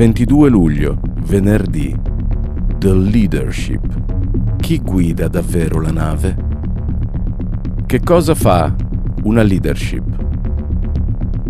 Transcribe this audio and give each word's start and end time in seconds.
22 0.00 0.48
luglio, 0.48 0.98
venerdì. 1.26 1.94
The 2.78 2.94
Leadership. 2.94 4.56
Chi 4.56 4.80
guida 4.80 5.28
davvero 5.28 5.78
la 5.78 5.92
nave? 5.92 6.36
Che 7.84 8.00
cosa 8.00 8.34
fa 8.34 8.74
una 9.24 9.42
leadership? 9.42 10.02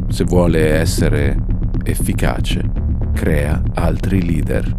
Se 0.08 0.24
vuole 0.24 0.72
essere 0.80 1.38
efficace, 1.84 2.68
crea 3.12 3.62
altri 3.74 4.20
leader. 4.20 4.74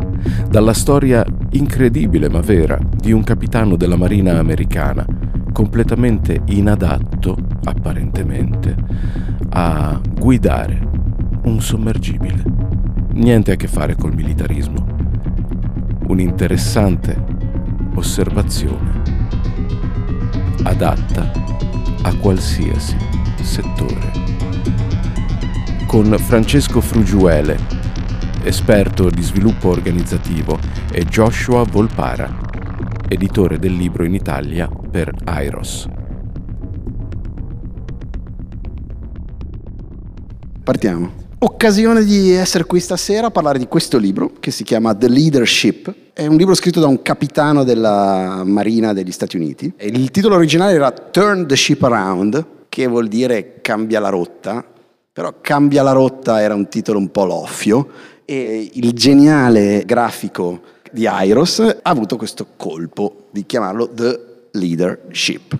Dalla 0.49 0.73
storia 0.73 1.25
incredibile 1.51 2.27
ma 2.27 2.41
vera 2.41 2.77
di 2.93 3.13
un 3.13 3.23
capitano 3.23 3.77
della 3.77 3.95
Marina 3.95 4.37
americana, 4.37 5.05
completamente 5.53 6.41
inadatto, 6.47 7.37
apparentemente, 7.63 8.75
a 9.51 9.97
guidare 10.19 10.89
un 11.43 11.61
sommergibile. 11.61 12.50
Niente 13.13 13.51
a 13.51 13.55
che 13.55 13.67
fare 13.67 13.95
col 13.95 14.15
militarismo. 14.15 14.85
Un'interessante 16.07 17.21
osservazione 17.95 19.01
adatta 20.63 21.31
a 22.03 22.15
qualsiasi 22.15 22.95
settore. 23.41 24.11
Con 25.87 26.15
Francesco 26.17 26.79
Frugiuele, 26.79 27.57
esperto 28.43 29.09
di 29.09 29.21
sviluppo 29.21 29.69
organizzativo, 29.69 30.57
e 30.91 31.03
Joshua 31.05 31.63
Volpara, 31.63 32.33
editore 33.07 33.59
del 33.59 33.75
libro 33.75 34.05
in 34.05 34.13
Italia 34.13 34.67
per 34.67 35.13
Airos. 35.25 35.87
Partiamo. 40.63 41.20
Occasione 41.43 42.03
di 42.03 42.29
essere 42.33 42.65
qui 42.65 42.79
stasera 42.79 43.27
a 43.27 43.31
parlare 43.31 43.57
di 43.57 43.67
questo 43.67 43.97
libro 43.97 44.33
che 44.39 44.51
si 44.51 44.63
chiama 44.63 44.93
The 44.93 45.09
Leadership. 45.09 45.91
È 46.13 46.27
un 46.27 46.35
libro 46.35 46.53
scritto 46.53 46.79
da 46.79 46.85
un 46.85 47.01
capitano 47.01 47.63
della 47.63 48.43
Marina 48.45 48.93
degli 48.93 49.11
Stati 49.11 49.37
Uniti. 49.37 49.73
Il 49.79 50.11
titolo 50.11 50.35
originale 50.35 50.73
era 50.73 50.91
Turn 50.91 51.47
the 51.47 51.55
Ship 51.55 51.81
Around, 51.81 52.45
che 52.69 52.85
vuol 52.85 53.07
dire 53.07 53.59
cambia 53.61 53.99
la 53.99 54.09
rotta, 54.09 54.63
però 55.11 55.33
cambia 55.41 55.81
la 55.81 55.93
rotta 55.93 56.39
era 56.39 56.53
un 56.53 56.69
titolo 56.69 56.99
un 56.99 57.09
po' 57.09 57.25
loffio 57.25 57.89
e 58.23 58.69
il 58.73 58.93
geniale 58.93 59.81
grafico 59.83 60.61
di 60.91 61.07
Airos 61.07 61.59
ha 61.59 61.89
avuto 61.89 62.17
questo 62.17 62.49
colpo 62.55 63.29
di 63.31 63.47
chiamarlo 63.47 63.89
The 63.89 64.49
Leadership. 64.51 65.57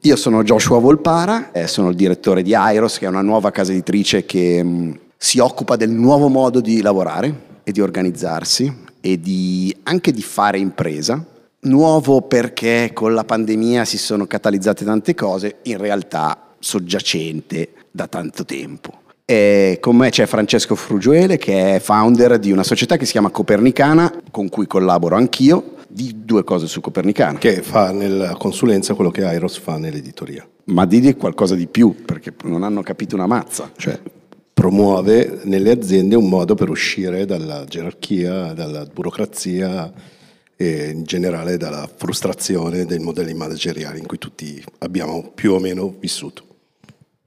Io 0.00 0.16
sono 0.16 0.42
Joshua 0.42 0.78
Volpara, 0.78 1.52
eh, 1.52 1.66
sono 1.66 1.90
il 1.90 1.96
direttore 1.96 2.40
di 2.42 2.54
Airos, 2.54 2.96
che 2.96 3.04
è 3.04 3.08
una 3.10 3.20
nuova 3.20 3.50
casa 3.50 3.72
editrice 3.72 4.24
che 4.24 4.62
mm, 4.64 4.92
si 5.20 5.40
occupa 5.40 5.74
del 5.74 5.90
nuovo 5.90 6.28
modo 6.28 6.60
di 6.60 6.80
lavorare 6.80 7.46
e 7.64 7.72
di 7.72 7.80
organizzarsi 7.80 8.72
e 9.00 9.18
di, 9.18 9.74
anche 9.82 10.12
di 10.12 10.22
fare 10.22 10.58
impresa. 10.58 11.22
Nuovo 11.60 12.22
perché 12.22 12.92
con 12.94 13.14
la 13.14 13.24
pandemia 13.24 13.84
si 13.84 13.98
sono 13.98 14.26
catalizzate 14.26 14.84
tante 14.84 15.14
cose, 15.14 15.56
in 15.62 15.76
realtà 15.76 16.54
soggiacente 16.60 17.72
da 17.90 18.06
tanto 18.06 18.44
tempo. 18.44 18.92
E 19.24 19.78
con 19.80 19.96
me 19.96 20.08
c'è 20.08 20.24
Francesco 20.24 20.76
Frugiuele 20.76 21.36
che 21.36 21.74
è 21.74 21.80
founder 21.80 22.38
di 22.38 22.52
una 22.52 22.62
società 22.62 22.96
che 22.96 23.04
si 23.04 23.12
chiama 23.12 23.30
Copernicana, 23.30 24.22
con 24.30 24.48
cui 24.48 24.66
collaboro 24.66 25.16
anch'io, 25.16 25.74
di 25.88 26.22
due 26.24 26.44
cose 26.44 26.68
su 26.68 26.80
Copernicana. 26.80 27.38
Che 27.38 27.60
fa 27.62 27.90
nella 27.90 28.36
consulenza 28.36 28.94
quello 28.94 29.10
che 29.10 29.24
Airos 29.24 29.58
fa 29.58 29.76
nell'editoria. 29.76 30.46
Ma 30.66 30.86
di 30.86 31.14
qualcosa 31.16 31.56
di 31.56 31.66
più, 31.66 32.04
perché 32.04 32.32
non 32.44 32.62
hanno 32.62 32.82
capito 32.82 33.16
una 33.16 33.26
mazza. 33.26 33.70
Cioè, 33.76 33.98
promuove 34.58 35.38
nelle 35.44 35.70
aziende 35.70 36.16
un 36.16 36.28
modo 36.28 36.56
per 36.56 36.68
uscire 36.68 37.24
dalla 37.26 37.64
gerarchia, 37.64 38.54
dalla 38.54 38.84
burocrazia 38.92 39.88
e 40.56 40.88
in 40.88 41.04
generale 41.04 41.56
dalla 41.56 41.88
frustrazione 41.94 42.84
dei 42.84 42.98
modelli 42.98 43.34
manageriali 43.34 44.00
in 44.00 44.06
cui 44.08 44.18
tutti 44.18 44.60
abbiamo 44.78 45.30
più 45.32 45.52
o 45.52 45.60
meno 45.60 45.94
vissuto. 46.00 46.42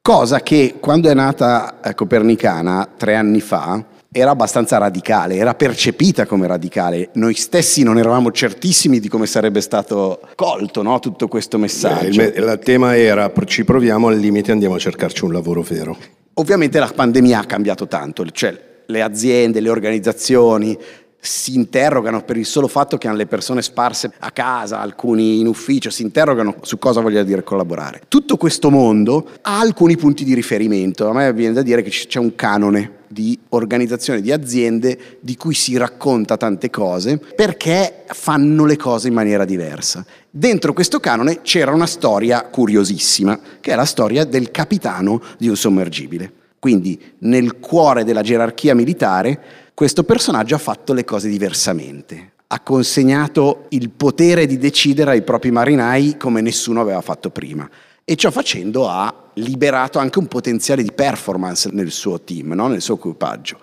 Cosa 0.02 0.42
che 0.42 0.76
quando 0.82 1.10
è 1.10 1.14
nata 1.14 1.80
eh, 1.80 1.96
Copernicana 1.96 2.90
tre 2.98 3.16
anni 3.16 3.40
fa 3.40 3.82
era 4.12 4.32
abbastanza 4.32 4.78
radicale, 4.78 5.38
era 5.38 5.56
percepita 5.56 6.26
come 6.26 6.48
radicale. 6.48 7.12
Noi 7.14 7.36
stessi 7.36 7.82
non 7.82 7.98
eravamo 7.98 8.34
certissimi 8.34 9.00
di 9.00 9.08
come 9.08 9.26
sarebbe 9.26 9.62
stato 9.62 10.20
colto 10.36 10.82
no? 10.82 11.00
tutto 11.00 11.30
questo 11.30 11.58
messaggio. 11.58 12.18
Beh, 12.18 12.34
il, 12.36 12.44
il, 12.44 12.60
tema 12.62 12.98
era 12.98 13.32
ci 13.46 13.64
proviamo, 13.64 14.10
al 14.10 14.18
limite 14.18 14.52
andiamo 14.52 14.76
a 14.76 14.80
cercarci 14.80 15.24
un 15.24 15.32
lavoro 15.32 15.62
vero. 15.62 16.20
Ovviamente 16.36 16.80
la 16.80 16.92
pandemia 16.94 17.40
ha 17.40 17.46
cambiato 17.46 17.88
tanto, 17.88 18.26
cioè 18.30 18.84
le 18.86 19.02
aziende, 19.02 19.60
le 19.60 19.70
organizzazioni 19.70 20.78
si 21.24 21.56
interrogano 21.56 22.24
per 22.24 22.36
il 22.36 22.48
solo 22.48 22.68
fatto 22.68 22.98
che 22.98 23.08
hanno 23.08 23.18
le 23.18 23.28
persone 23.28 23.62
sparse 23.62 24.12
a 24.18 24.32
casa, 24.32 24.80
alcuni 24.80 25.40
in 25.40 25.46
ufficio, 25.46 25.92
si 25.92 26.02
interrogano 26.02 26.58
su 26.64 26.80
cosa 26.80 27.00
voglia 27.00 27.22
dire 27.22 27.44
collaborare. 27.44 28.02
Tutto 28.08 28.38
questo 28.38 28.72
mondo 28.72 29.30
ha 29.42 29.60
alcuni 29.60 29.96
punti 29.98 30.24
di 30.24 30.34
riferimento, 30.34 31.08
a 31.08 31.14
me 31.14 31.32
viene 31.32 31.54
da 31.54 31.62
dire 31.62 31.84
che 31.84 31.92
c'è 31.92 32.18
un 32.18 32.34
canone 32.36 33.00
di 33.08 33.38
organizzazione 33.50 34.22
di 34.22 34.32
aziende 34.32 35.18
di 35.20 35.36
cui 35.36 35.54
si 35.54 35.78
racconta 35.78 36.38
tante 36.38 36.70
cose 36.70 37.18
perché 37.18 38.06
fanno 38.08 38.66
le 38.66 38.78
cose 38.78 39.10
in 39.10 39.14
maniera 39.14 39.46
diversa. 39.46 40.04
Dentro 40.30 40.74
questo 40.74 41.00
canone 41.00 41.42
c'era 41.42 41.72
una 41.72 41.86
storia 41.86 42.46
curiosissima, 42.46 43.40
che 43.60 43.74
è 43.74 43.76
la 43.76 43.86
storia 43.86 44.24
del 44.24 44.50
capitano 44.50 45.22
di 45.38 45.50
un 45.50 45.58
sommergibile. 45.58 46.32
Quindi 46.58 47.00
nel 47.20 47.60
cuore 47.60 48.04
della 48.04 48.22
gerarchia 48.22 48.76
militare 48.76 49.71
questo 49.82 50.04
personaggio 50.04 50.54
ha 50.54 50.60
fatto 50.60 50.94
le 50.94 51.04
cose 51.04 51.28
diversamente. 51.28 52.34
Ha 52.46 52.60
consegnato 52.60 53.66
il 53.70 53.90
potere 53.90 54.46
di 54.46 54.60
decidere 54.60 55.10
ai 55.10 55.24
propri 55.24 55.50
marinai 55.50 56.18
come 56.18 56.40
nessuno 56.42 56.82
aveva 56.82 57.02
fatto 57.02 57.32
prima 57.32 57.68
e 58.04 58.16
ciò 58.16 58.30
facendo 58.30 58.88
ha 58.88 59.32
liberato 59.34 59.98
anche 59.98 60.20
un 60.20 60.28
potenziale 60.28 60.84
di 60.84 60.92
performance 60.92 61.68
nel 61.74 61.90
suo 61.90 62.22
team, 62.22 62.52
no? 62.54 62.68
nel 62.68 62.80
suo 62.80 62.94
equipaggio. 62.94 63.58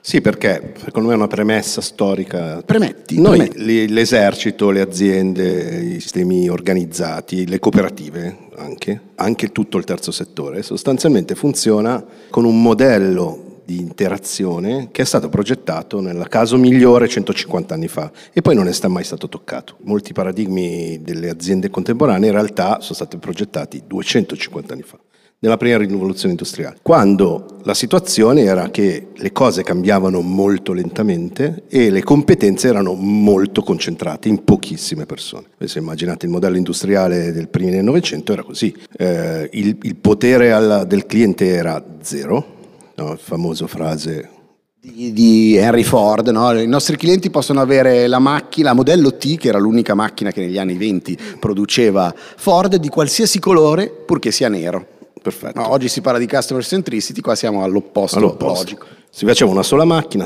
Sì, 0.00 0.20
perché 0.20 0.74
secondo 0.84 1.08
me 1.08 1.14
è 1.14 1.16
una 1.16 1.26
premessa 1.26 1.80
storica. 1.80 2.62
Premetti. 2.62 3.20
Noi, 3.20 3.48
premetti. 3.48 3.88
l'esercito, 3.88 4.70
le 4.70 4.82
aziende, 4.82 5.80
i 5.80 6.00
sistemi 6.00 6.48
organizzati, 6.48 7.48
le 7.48 7.58
cooperative 7.58 8.50
anche, 8.56 9.00
anche 9.16 9.50
tutto 9.50 9.78
il 9.78 9.84
terzo 9.84 10.12
settore, 10.12 10.62
sostanzialmente 10.62 11.34
funziona 11.34 12.04
con 12.30 12.44
un 12.44 12.62
modello 12.62 13.48
di 13.70 13.78
interazione 13.78 14.88
che 14.90 15.02
è 15.02 15.04
stato 15.04 15.28
progettato 15.28 16.00
nel 16.00 16.26
caso 16.26 16.56
migliore 16.56 17.06
150 17.06 17.72
anni 17.72 17.86
fa 17.86 18.10
e 18.32 18.42
poi 18.42 18.56
non 18.56 18.66
è 18.66 18.72
mai 18.88 19.04
stato 19.04 19.28
toccato. 19.28 19.76
Molti 19.82 20.12
paradigmi 20.12 21.00
delle 21.02 21.30
aziende 21.30 21.70
contemporanee 21.70 22.30
in 22.30 22.34
realtà 22.34 22.80
sono 22.80 22.94
stati 22.94 23.16
progettati 23.18 23.84
250 23.86 24.72
anni 24.72 24.82
fa 24.82 24.98
nella 25.42 25.56
prima 25.56 25.78
rivoluzione 25.78 26.32
industriale, 26.32 26.78
quando 26.82 27.60
la 27.62 27.72
situazione 27.72 28.42
era 28.42 28.70
che 28.70 29.06
le 29.14 29.32
cose 29.32 29.62
cambiavano 29.62 30.20
molto 30.20 30.74
lentamente 30.74 31.62
e 31.68 31.88
le 31.88 32.02
competenze 32.02 32.68
erano 32.68 32.92
molto 32.92 33.62
concentrate 33.62 34.28
in 34.28 34.44
pochissime 34.44 35.06
persone. 35.06 35.46
Se 35.64 35.78
immaginate 35.78 36.26
il 36.26 36.32
modello 36.32 36.58
industriale 36.58 37.32
del 37.32 37.48
primi 37.48 37.70
del 37.70 37.84
Novecento 37.84 38.32
era 38.32 38.42
così, 38.42 38.74
eh, 38.98 39.48
il, 39.52 39.78
il, 39.80 39.96
potere 39.96 40.52
alla, 40.52 40.84
del 40.84 41.06
cliente 41.06 41.46
era 41.46 41.82
zero, 42.02 42.58
no? 43.02 43.16
famosa 43.16 43.66
frase 43.66 44.38
di, 44.82 45.12
di, 45.12 45.56
Henry 45.56 45.82
Ford, 45.82 46.28
no? 46.28 46.58
i 46.58 46.66
nostri 46.66 46.96
clienti 46.96 47.28
possono 47.28 47.60
avere 47.60 48.06
la 48.06 48.18
macchina, 48.18 48.70
la 48.70 48.74
modello 48.74 49.14
T, 49.14 49.36
che 49.36 49.48
era 49.48 49.58
l'unica 49.58 49.92
macchina 49.94 50.30
che 50.30 50.40
negli 50.40 50.56
anni 50.56 50.78
20 50.78 51.18
produceva 51.38 52.14
Ford, 52.14 52.76
di 52.76 52.88
qualsiasi 52.88 53.38
colore, 53.40 53.90
purché 53.90 54.30
sia 54.30 54.48
nero. 54.48 54.86
Perfetto. 55.20 55.60
No, 55.60 55.70
oggi 55.70 55.88
si 55.88 56.00
parla 56.00 56.18
di 56.18 56.26
customer 56.26 56.64
centricity, 56.64 57.20
qua 57.20 57.34
siamo 57.34 57.62
all'opposto, 57.62 58.16
all'opposto. 58.16 58.64
logico. 58.64 58.86
Si 59.12 59.26
faceva 59.26 59.50
una 59.50 59.64
sola 59.64 59.84
macchina, 59.84 60.24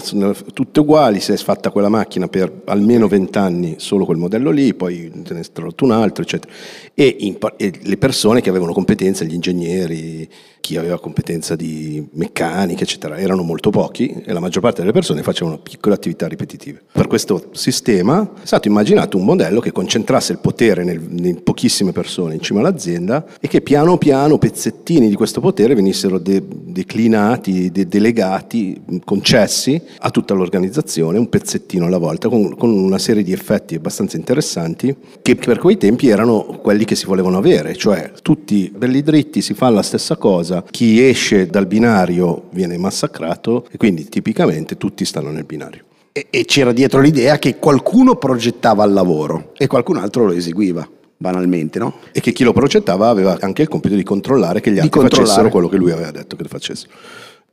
tutte 0.52 0.80
uguali, 0.80 1.18
si 1.18 1.32
è 1.32 1.36
fatta 1.36 1.70
quella 1.70 1.88
macchina 1.88 2.28
per 2.28 2.52
almeno 2.66 3.08
20 3.08 3.38
anni, 3.38 3.74
solo 3.78 4.04
quel 4.04 4.18
modello 4.18 4.50
lì, 4.50 4.74
poi 4.74 5.10
te 5.22 5.32
ne 5.32 5.40
è 5.40 5.44
tradotto 5.50 5.84
un 5.84 5.92
altro, 5.92 6.22
eccetera. 6.22 6.52
E, 6.92 7.16
in, 7.20 7.38
e, 7.56 7.72
le 7.82 7.96
persone 7.96 8.42
che 8.42 8.50
avevano 8.50 8.74
competenze, 8.74 9.24
gli 9.24 9.32
ingegneri, 9.32 10.28
chi 10.60 10.76
aveva 10.76 10.98
competenza 11.00 11.56
di 11.56 12.06
meccanica, 12.12 12.84
eccetera, 12.84 13.18
erano 13.18 13.42
molto 13.42 13.70
pochi 13.70 14.22
e 14.24 14.32
la 14.32 14.40
maggior 14.40 14.62
parte 14.62 14.80
delle 14.80 14.92
persone 14.92 15.22
facevano 15.22 15.58
piccole 15.58 15.94
attività 15.94 16.26
ripetitive. 16.26 16.82
Per 16.90 17.06
questo 17.06 17.48
sistema 17.52 18.22
è 18.42 18.46
stato 18.46 18.68
immaginato 18.68 19.16
un 19.16 19.24
modello 19.24 19.60
che 19.60 19.72
concentrasse 19.72 20.32
il 20.32 20.38
potere 20.38 20.84
nel, 20.84 21.00
in 21.00 21.42
pochissime 21.42 21.92
persone 21.92 22.34
in 22.34 22.40
cima 22.40 22.60
all'azienda 22.60 23.26
e 23.40 23.48
che 23.48 23.60
piano 23.60 23.98
piano 23.98 24.38
pezzettini 24.38 25.08
di 25.08 25.16
questo 25.16 25.40
potere 25.40 25.74
venissero 25.74 26.18
de, 26.18 26.42
declinati, 26.46 27.70
de, 27.70 27.86
delegati 27.86 28.73
stati 28.74 29.00
concessi 29.04 29.80
a 29.98 30.10
tutta 30.10 30.34
l'organizzazione, 30.34 31.18
un 31.18 31.28
pezzettino 31.28 31.86
alla 31.86 31.98
volta, 31.98 32.28
con, 32.28 32.56
con 32.56 32.70
una 32.70 32.98
serie 32.98 33.22
di 33.22 33.32
effetti 33.32 33.74
abbastanza 33.74 34.16
interessanti, 34.16 34.94
che 35.22 35.36
per 35.36 35.58
quei 35.58 35.76
tempi 35.76 36.08
erano 36.08 36.44
quelli 36.62 36.84
che 36.84 36.94
si 36.94 37.06
volevano 37.06 37.38
avere, 37.38 37.74
cioè 37.76 38.12
tutti 38.22 38.72
belli 38.74 39.02
dritti, 39.02 39.40
si 39.40 39.54
fa 39.54 39.68
la 39.68 39.82
stessa 39.82 40.16
cosa, 40.16 40.64
chi 40.70 41.02
esce 41.02 41.46
dal 41.46 41.66
binario 41.66 42.44
viene 42.50 42.76
massacrato 42.76 43.66
e 43.70 43.76
quindi 43.76 44.08
tipicamente 44.08 44.76
tutti 44.76 45.04
stanno 45.04 45.30
nel 45.30 45.44
binario. 45.44 45.84
E, 46.12 46.26
e 46.30 46.44
c'era 46.44 46.72
dietro 46.72 47.00
l'idea 47.00 47.38
che 47.38 47.58
qualcuno 47.58 48.16
progettava 48.16 48.84
il 48.84 48.92
lavoro 48.92 49.52
e 49.56 49.66
qualcun 49.66 49.96
altro 49.96 50.26
lo 50.26 50.32
eseguiva 50.32 50.88
banalmente, 51.16 51.78
no? 51.78 51.94
E 52.12 52.20
che 52.20 52.32
chi 52.32 52.44
lo 52.44 52.52
progettava 52.52 53.08
aveva 53.08 53.36
anche 53.40 53.62
il 53.62 53.68
compito 53.68 53.94
di 53.94 54.02
controllare 54.02 54.60
che 54.60 54.70
gli 54.70 54.78
altri 54.78 55.00
facessero 55.00 55.48
quello 55.48 55.68
che 55.68 55.76
lui 55.76 55.90
aveva 55.90 56.10
detto 56.10 56.36
che 56.36 56.44
facessero. 56.44 56.92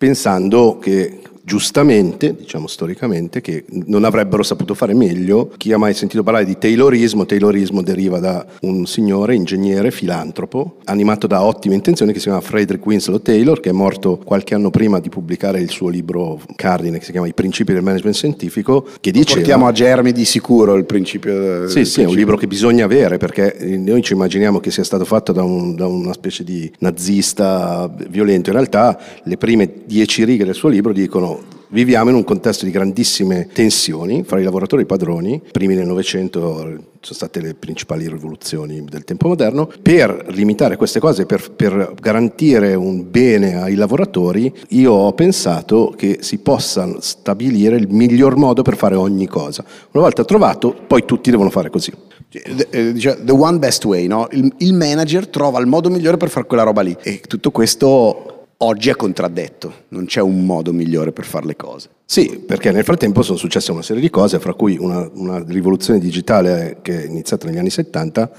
Pensando 0.02 0.80
che 0.80 1.20
giustamente, 1.44 2.36
diciamo 2.36 2.68
storicamente, 2.68 3.42
che 3.42 3.66
non 3.86 4.04
avrebbero 4.04 4.44
saputo 4.44 4.74
fare 4.74 4.94
meglio. 4.94 5.52
Chi 5.58 5.72
ha 5.74 5.78
mai 5.78 5.94
sentito 5.94 6.24
parlare 6.24 6.46
di 6.46 6.58
Taylorismo? 6.58 7.26
Taylorismo 7.26 7.82
deriva 7.82 8.20
da 8.20 8.46
un 8.62 8.86
signore, 8.86 9.36
ingegnere, 9.36 9.92
filantropo, 9.92 10.78
animato 10.86 11.28
da 11.28 11.44
ottime 11.44 11.76
intenzioni, 11.76 12.12
che 12.12 12.20
si 12.20 12.26
chiama 12.26 12.42
Frederick 12.42 12.86
Winslow 12.86 13.22
Taylor, 13.22 13.60
che 13.60 13.70
è 13.70 13.74
morto 13.74 14.20
qualche 14.24 14.56
anno 14.56 14.70
prima 14.70 15.00
di 15.00 15.10
pubblicare 15.10 15.60
il 15.60 15.70
suo 15.70 15.90
libro 15.90 16.40
cardine, 16.56 17.00
che 17.00 17.06
si 17.06 17.12
chiama 17.12 17.28
I 17.28 17.34
principi 17.34 17.74
del 17.74 17.84
management 17.84 18.16
scientifico, 18.16 18.88
che 19.00 19.12
diceva... 19.12 19.40
Portiamo 19.40 19.68
a 19.68 19.72
Germi 19.72 20.12
di 20.12 20.26
sicuro 20.26 20.76
il 20.76 20.86
principio... 20.86 21.68
Sì, 21.68 21.86
sì, 21.86 22.02
è 22.02 22.06
un 22.06 22.16
libro 22.16 22.38
che 22.38 22.48
bisogna 22.48 22.86
avere, 22.86 23.18
perché 23.18 23.58
noi 23.78 24.02
ci 24.02 24.14
immaginiamo 24.14 24.60
che 24.60 24.72
sia 24.72 24.84
stato 24.84 25.06
fatto 25.06 25.32
da, 25.32 25.44
un, 25.44 25.76
da 25.76 25.88
una 25.88 26.14
specie 26.14 26.44
di 26.44 26.72
nazista 26.80 27.92
violento. 28.10 28.50
In 28.50 28.56
realtà 28.56 29.00
le 29.24 29.38
prime 29.38 29.72
dieci 29.86 30.24
righe 30.24 30.46
del 30.46 30.56
suo 30.56 30.70
libro 30.70 30.94
dicono 30.94 31.31
Viviamo 31.74 32.10
in 32.10 32.18
un 32.18 32.26
contesto 32.26 32.66
di 32.66 32.72
grandissime 32.72 33.48
tensioni 33.54 34.24
fra 34.26 34.42
i 34.42 34.44
lavoratori 34.44 34.82
e 34.82 34.84
i 34.86 34.88
padroni. 34.88 35.42
Primi 35.54 35.74
nel 35.74 35.88
Novecento 35.88 36.58
sono 36.58 36.84
state 37.00 37.40
le 37.40 37.54
principali 37.54 38.10
rivoluzioni 38.10 38.84
del 38.84 39.06
tempo 39.06 39.30
moderno. 39.30 39.72
Per 39.82 40.26
limitare 40.32 40.76
queste 40.76 41.00
cose, 41.00 41.26
per, 41.26 41.50
per 41.52 41.94
garantire 41.98 42.76
un 42.76 43.10
bene 43.10 43.62
ai 43.62 43.76
lavoratori, 43.76 44.54
io 44.70 44.92
ho 44.92 45.14
pensato 45.14 45.94
che 45.96 46.18
si 46.20 46.40
possa 46.40 46.98
stabilire 47.00 47.78
il 47.78 47.88
miglior 47.90 48.36
modo 48.36 48.64
per 48.64 48.76
fare 48.76 48.96
ogni 48.96 49.28
cosa. 49.28 49.64
Una 49.92 50.04
volta 50.04 50.26
trovato, 50.26 50.76
poi 50.86 51.06
tutti 51.06 51.32
devono 51.32 51.50
fare 51.50 51.70
così. 51.70 51.94
Eh, 52.32 52.94
the 52.94 53.32
one 53.32 53.60
best 53.60 53.86
way, 53.86 54.08
no? 54.08 54.28
il, 54.32 54.54
il 54.58 54.74
manager 54.74 55.28
trova 55.28 55.60
il 55.62 55.68
modo 55.68 55.90
migliore 55.90 56.18
per 56.18 56.30
fare 56.30 56.46
quella 56.46 56.64
roba 56.64 56.82
lì. 56.82 56.98
E 57.02 57.22
tutto 57.26 57.52
questo 57.52 58.31
oggi 58.64 58.90
è 58.90 58.96
contraddetto, 58.96 59.74
non 59.90 60.06
c'è 60.06 60.22
un 60.22 60.46
modo 60.46 60.74
migliore 60.74 61.12
per 61.12 61.26
fare 61.26 61.46
le 61.46 61.56
cose. 61.56 61.90
Sì, 62.06 62.42
perché 62.46 62.72
nel 62.72 62.84
frattempo 62.84 63.22
sono 63.22 63.38
successe 63.38 63.72
una 63.72 63.82
serie 63.82 64.02
di 64.02 64.10
cose, 64.10 64.40
fra 64.40 64.54
cui 64.54 64.78
una, 64.78 65.10
una 65.14 65.44
rivoluzione 65.46 66.00
digitale 66.00 66.78
che 66.82 67.04
è 67.04 67.06
iniziata 67.06 67.48
negli 67.48 67.58
anni 67.58 67.70
70, 67.70 68.32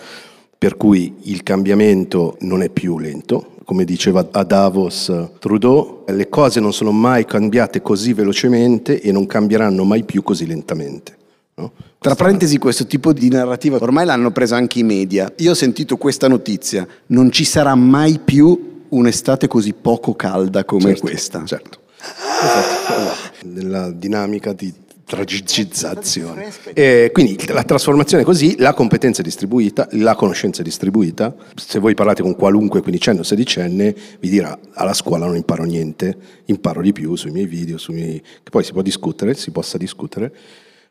per 0.58 0.76
cui 0.76 1.16
il 1.22 1.42
cambiamento 1.42 2.36
non 2.40 2.62
è 2.62 2.68
più 2.68 2.98
lento. 2.98 3.56
Come 3.64 3.84
diceva 3.84 4.28
a 4.30 4.44
Davos 4.44 5.12
Trudeau, 5.38 6.04
le 6.06 6.28
cose 6.28 6.60
non 6.60 6.72
sono 6.72 6.92
mai 6.92 7.24
cambiate 7.24 7.80
così 7.80 8.12
velocemente 8.12 9.00
e 9.00 9.12
non 9.12 9.26
cambieranno 9.26 9.84
mai 9.84 10.04
più 10.04 10.22
così 10.22 10.46
lentamente. 10.46 11.16
No? 11.54 11.72
Tra 11.98 12.14
parentesi, 12.14 12.58
questo 12.58 12.86
tipo 12.86 13.12
di 13.12 13.28
narrativa 13.28 13.78
ormai 13.80 14.04
l'hanno 14.04 14.32
presa 14.32 14.56
anche 14.56 14.80
i 14.80 14.82
media. 14.82 15.32
Io 15.38 15.52
ho 15.52 15.54
sentito 15.54 15.96
questa 15.96 16.28
notizia, 16.28 16.86
non 17.06 17.30
ci 17.30 17.44
sarà 17.44 17.74
mai 17.74 18.18
più 18.22 18.71
un'estate 18.92 19.48
così 19.48 19.74
poco 19.74 20.14
calda 20.14 20.64
come 20.64 20.82
certo, 20.82 21.00
questa. 21.00 21.44
Certo. 21.44 21.80
Esatto. 22.00 23.48
Nella 23.48 23.90
dinamica 23.90 24.52
di 24.52 24.72
tragicizzazione. 25.04 26.50
E 26.72 27.10
quindi 27.12 27.38
la 27.48 27.64
trasformazione 27.64 28.22
è 28.22 28.26
così, 28.26 28.56
la 28.58 28.72
competenza 28.72 29.20
è 29.20 29.24
distribuita, 29.24 29.88
la 29.92 30.14
conoscenza 30.14 30.62
è 30.62 30.64
distribuita. 30.64 31.34
Se 31.54 31.78
voi 31.78 31.94
parlate 31.94 32.22
con 32.22 32.34
qualunque 32.34 32.80
quindicenne 32.80 33.20
o 33.20 33.22
sedicenne, 33.22 33.94
vi 34.20 34.28
dirà 34.28 34.58
alla 34.72 34.94
scuola 34.94 35.26
non 35.26 35.36
imparo 35.36 35.64
niente, 35.64 36.16
imparo 36.46 36.80
di 36.80 36.92
più 36.92 37.14
sui 37.16 37.30
miei 37.30 37.46
video, 37.46 37.76
sui 37.76 37.94
miei... 37.94 38.20
che 38.20 38.50
poi 38.50 38.64
si 38.64 38.72
può 38.72 38.82
discutere, 38.82 39.34
si 39.34 39.50
possa 39.50 39.76
discutere, 39.76 40.32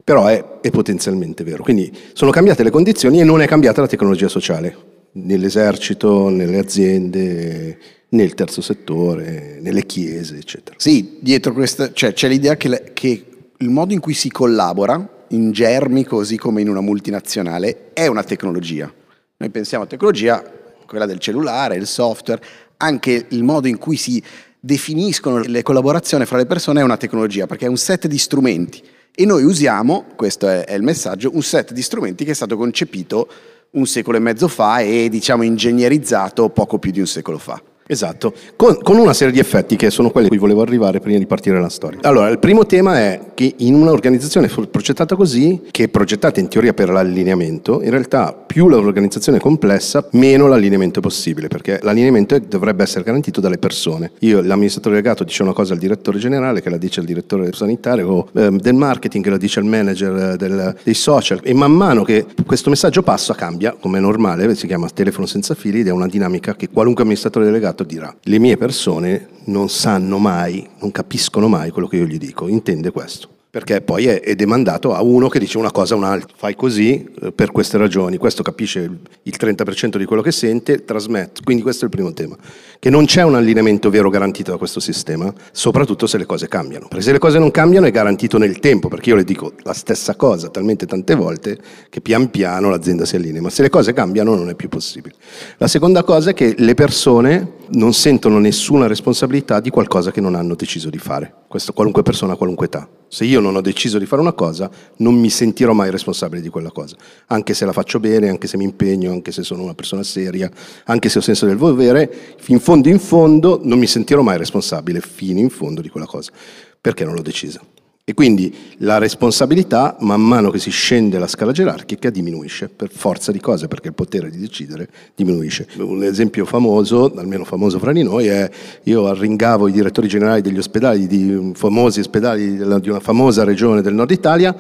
però 0.04 0.28
è, 0.28 0.60
è 0.62 0.70
potenzialmente 0.70 1.44
vero. 1.44 1.64
Quindi 1.64 1.92
sono 2.14 2.32
cambiate 2.32 2.64
le 2.64 2.70
condizioni 2.70 3.22
e 3.22 3.24
non 3.24 3.42
è 3.42 3.48
cambiata 3.48 3.82
la 3.82 3.88
tecnologia 3.88 4.28
sociale 4.28 4.91
nell'esercito, 5.14 6.30
nelle 6.30 6.60
aziende, 6.60 7.78
nel 8.10 8.34
terzo 8.34 8.62
settore, 8.62 9.60
nelle 9.62 9.86
chiese, 9.86 10.38
eccetera. 10.38 10.76
Sì, 10.80 11.18
dietro 11.20 11.54
questa 11.54 11.92
cioè, 11.94 12.14
c'è 12.14 12.28
l'idea 12.28 12.56
che, 12.56 12.68
le, 12.68 12.92
che 12.94 13.26
il 13.58 13.70
modo 13.70 13.94
in 13.94 14.00
cui 14.00 14.14
si 14.14 14.30
collabora 14.30 15.26
in 15.30 15.52
germi, 15.52 16.04
così 16.04 16.38
come 16.38 16.62
in 16.62 16.70
una 16.70 16.82
multinazionale, 16.82 17.92
è 17.94 18.08
una 18.08 18.24
tecnologia. 18.24 18.92
Noi 19.38 19.50
pensiamo 19.50 19.86
a 19.86 19.88
tecnologia, 19.88 20.44
quella 20.86 21.06
del 21.06 21.20
cellulare, 21.20 21.78
il 21.78 21.88
software, 21.88 22.44
anche 22.78 23.26
il 23.30 23.44
modo 23.44 23.68
in 23.68 23.78
cui 23.78 23.96
si 23.96 24.22
definiscono 24.60 25.40
le 25.40 25.64
collaborazioni 25.64 26.26
fra 26.26 26.38
le 26.38 26.46
persone 26.46 26.82
è 26.82 26.84
una 26.84 26.98
tecnologia, 26.98 27.48
perché 27.48 27.66
è 27.66 27.70
un 27.70 27.78
set 27.78 28.08
di 28.08 28.18
strumenti. 28.18 28.82
E 29.14 29.26
noi 29.26 29.44
usiamo, 29.44 30.06
questo 30.16 30.48
è, 30.48 30.66
è 30.66 30.74
il 30.74 30.84
messaggio, 30.84 31.32
un 31.34 31.42
set 31.42 31.74
di 31.74 31.82
strumenti 31.82 32.24
che 32.24 32.32
è 32.32 32.36
stato 32.36 32.58
concepito 32.58 33.28
un 33.72 33.86
secolo 33.86 34.18
e 34.18 34.20
mezzo 34.20 34.48
fa 34.48 34.80
e 34.80 35.08
diciamo 35.10 35.44
ingegnerizzato 35.44 36.50
poco 36.50 36.78
più 36.78 36.92
di 36.92 37.00
un 37.00 37.08
secolo 37.08 37.38
fa. 37.38 37.62
Esatto, 37.88 38.34
con, 38.56 38.78
con, 38.82 38.98
una 38.98 39.14
serie 39.14 39.34
di 39.34 39.40
effetti 39.40 39.76
che 39.76 39.90
sono 39.90 40.12
quelli 40.12 40.28
a 40.28 40.30
cui 40.30 40.38
volevo 40.38 40.62
arrivare 40.62 41.02
prima 41.02 41.18
di 41.18 41.26
partire 41.26 41.60
la 41.60 41.68
storia. 41.68 42.00
Allora, 42.04 42.30
il 42.30 42.40
primo 42.40 42.66
tema 42.66 42.98
è 43.00 43.20
che 43.34 43.54
in 43.58 43.74
un'organizzazione 43.74 44.48
progettata 44.48 45.16
così, 45.16 45.64
che 45.72 45.86
è 45.86 45.88
progettata 45.90 46.40
in 46.40 46.48
teoria 46.48 46.74
per 46.74 46.90
l'allineamento, 46.90 47.82
in 47.82 47.90
realtà 47.90 48.34
più 48.34 48.70
l'organizzazione 48.70 49.40
è 49.40 49.42
complessa, 49.42 50.08
meno 50.12 50.48
l'allineamento 50.48 51.00
è 51.00 51.02
possibile, 51.02 51.48
perché 51.48 51.80
l'allineamento 51.82 52.40
dovrebbe 52.40 52.84
essere 52.84 53.04
garantito 53.04 53.42
dalle 53.42 53.58
persone. 53.58 54.12
Io, 54.20 54.42
l'amministratore 54.42 54.96
delegato, 54.96 55.26
dice 55.26 55.44
una 55.44 55.54
cosa 55.54 55.74
al 55.74 55.80
direttore 55.80 56.18
generale, 56.18 56.62
che 56.62 56.70
la 56.70 56.78
dice 56.78 57.02
al 57.02 57.06
direttore 57.06 57.52
sanitario, 57.52 58.08
o 58.08 58.30
eh, 58.34 58.52
del 58.52 58.76
marketing, 58.76 59.22
che 59.22 59.30
la 59.32 59.38
dice 59.38 59.60
al 59.60 59.66
manager 59.66 60.38
del, 60.38 60.76
dei 60.82 60.94
social, 60.94 61.42
e 61.44 61.54
man 61.54 61.74
mano 61.74 62.04
che 62.04 62.26
questo 62.46 62.70
messaggio 62.70 63.04
passa, 63.04 63.34
cambia, 63.34 63.76
come 63.78 63.98
è 63.98 64.02
normale, 64.02 64.56
si 64.56 64.68
chiama 64.68 64.88
telefono 64.94 65.26
senza 65.26 65.56
fili 65.56 65.82
ed 65.82 65.88
è 65.88 65.92
una 65.92 66.08
dinamica 66.08 66.56
che 66.56 66.70
qualunque 66.70 67.04
amministratore 67.04 67.46
delegato 67.46 67.71
avvocato 67.72 67.84
dirà, 67.84 68.16
le 68.24 68.40
mie 68.40 68.58
persone 68.58 69.28
non 69.46 69.70
sanno 69.70 70.18
mai, 70.18 70.68
non 70.80 70.92
capiscono 70.92 71.48
mai 71.48 71.72
quello 71.72 71.88
che 71.88 71.98
io 71.98 72.06
gli 72.06 72.18
dico, 72.18 72.48
intende 72.48 72.92
questo 72.92 73.40
perché 73.52 73.82
poi 73.82 74.08
è, 74.08 74.22
è, 74.22 74.34
demandato 74.34 74.94
a 74.94 75.02
uno 75.02 75.28
che 75.28 75.38
dice 75.38 75.58
una 75.58 75.72
cosa 75.72 75.94
a 75.94 75.98
un 75.98 76.06
altro. 76.06 76.34
Fai 76.38 76.56
così 76.56 77.06
eh, 77.22 77.34
per 77.34 77.52
queste 77.52 77.78
ragioni, 77.78 78.16
questo 78.16 78.44
capisce 78.44 78.80
il, 78.80 78.98
il 79.24 79.36
30% 79.38 79.98
di 79.98 80.06
quello 80.06 80.22
che 80.22 80.32
sente, 80.32 80.86
trasmette. 80.86 81.42
Quindi 81.44 81.62
questo 81.62 81.82
è 81.84 81.90
il 81.90 81.94
primo 81.94 82.14
tema, 82.14 82.38
che 82.80 82.90
non 82.90 83.04
c'è 83.04 83.24
un 83.24 83.36
allineamento 83.36 83.90
vero 83.90 84.10
garantito 84.10 84.52
da 84.52 84.58
questo 84.58 84.80
sistema, 84.80 85.34
soprattutto 85.52 86.08
se 86.08 86.18
le 86.18 86.26
cose 86.26 86.48
cambiano. 86.48 86.88
Perché 86.88 87.04
se 87.04 87.12
le 87.12 87.20
cose 87.20 87.40
non 87.40 87.52
cambiano 87.52 87.88
è 87.88 87.92
garantito 87.92 88.38
nel 88.38 88.58
tempo, 88.60 88.88
perché 88.88 89.10
io 89.10 89.18
le 89.18 89.26
dico 89.26 89.52
la 89.64 89.74
stessa 89.74 90.16
cosa 90.16 90.48
talmente 90.48 90.86
tante 90.86 91.14
volte 91.14 91.60
che 91.90 92.00
pian 92.00 92.30
piano 92.30 92.70
l'azienda 92.70 93.04
si 93.04 93.18
allinea, 93.18 93.42
ma 93.42 93.50
se 93.50 93.64
le 93.64 93.70
cose 93.70 93.92
cambiano 93.92 94.34
non 94.34 94.48
è 94.48 94.56
più 94.56 94.70
possibile. 94.70 95.16
La 95.58 95.68
seconda 95.68 96.04
cosa 96.04 96.30
è 96.30 96.34
che 96.34 96.56
le 96.58 96.74
persone 96.74 97.56
non 97.72 97.94
sentono 97.94 98.40
nessuna 98.40 98.88
responsabilità 98.88 99.60
di 99.60 99.70
qualcosa 99.70 100.12
che 100.12 100.22
non 100.22 100.36
hanno 100.36 100.56
deciso 100.56 100.90
di 100.90 101.00
fare. 101.00 101.34
Questo 101.50 101.74
qualunque 101.74 102.02
persona 102.02 102.38
qualunque 102.38 102.68
età. 102.68 102.88
Se 103.14 103.26
io 103.26 103.42
non 103.42 103.58
ho 103.58 103.62
deciso 103.62 104.00
di 104.00 104.06
fare 104.06 104.22
una 104.22 104.32
cosa, 104.32 104.72
non 105.00 105.16
mi 105.16 105.30
sentirò 105.30 105.74
mai 105.74 105.92
responsabile 105.92 106.42
di 106.42 106.48
quella 106.48 106.72
cosa, 106.72 106.96
anche 107.28 107.54
se 107.54 107.66
la 107.66 107.74
faccio 107.74 108.00
bene, 108.00 108.30
anche 108.30 108.48
se 108.48 108.56
mi 108.56 108.64
impegno, 108.64 109.12
anche 109.12 109.34
se 109.34 109.44
sono 109.44 109.64
una 109.64 109.74
persona 109.74 110.02
seria, 110.02 110.50
anche 110.86 111.10
se 111.10 111.18
ho 111.18 111.22
senso 111.22 111.46
del 111.46 111.58
volere, 111.58 112.38
in 112.46 112.62
fondo 112.62 112.88
in 112.88 113.00
fondo 113.00 113.60
non 113.64 113.80
mi 113.80 113.88
sentirò 113.88 114.22
mai 114.22 114.38
responsabile 114.38 115.02
fino 115.02 115.40
in 115.40 115.50
fondo 115.50 115.82
di 115.82 115.90
quella 115.90 116.06
cosa, 116.06 116.32
perché 116.80 117.04
non 117.04 117.14
l'ho 117.14 117.22
decisa. 117.22 117.60
E 118.04 118.16
quindi 118.16 118.54
la 118.78 118.98
responsabilità, 118.98 119.96
man 120.00 120.22
mano 120.22 120.50
che 120.50 120.58
si 120.58 120.72
scende 120.72 121.20
la 121.20 121.28
scala 121.28 121.52
gerarchica, 121.52 122.10
diminuisce 122.10 122.68
per 122.68 122.90
forza 122.92 123.32
di 123.32 123.40
cose, 123.40 123.68
perché 123.68 123.90
il 123.90 123.94
potere 123.94 124.32
di 124.32 124.40
decidere 124.40 124.90
diminuisce. 125.16 125.68
Un 125.78 126.04
esempio 126.04 126.46
famoso, 126.46 127.14
almeno 127.16 127.46
famoso 127.46 127.78
fra 127.78 127.92
di 127.92 128.02
noi, 128.02 128.26
è 128.26 128.50
io 128.84 129.06
arringavo 129.06 129.68
i 129.68 129.72
direttori 129.72 130.08
generali 130.08 130.42
degli 130.42 130.58
ospedali, 130.58 131.06
di 131.06 131.52
famosi 131.54 132.00
ospedali 132.00 132.58
di 132.58 132.90
una 132.90 133.00
famosa 133.00 133.44
regione 133.44 133.84
del 133.84 133.94
nord 133.94 134.10
Italia, 134.10 134.58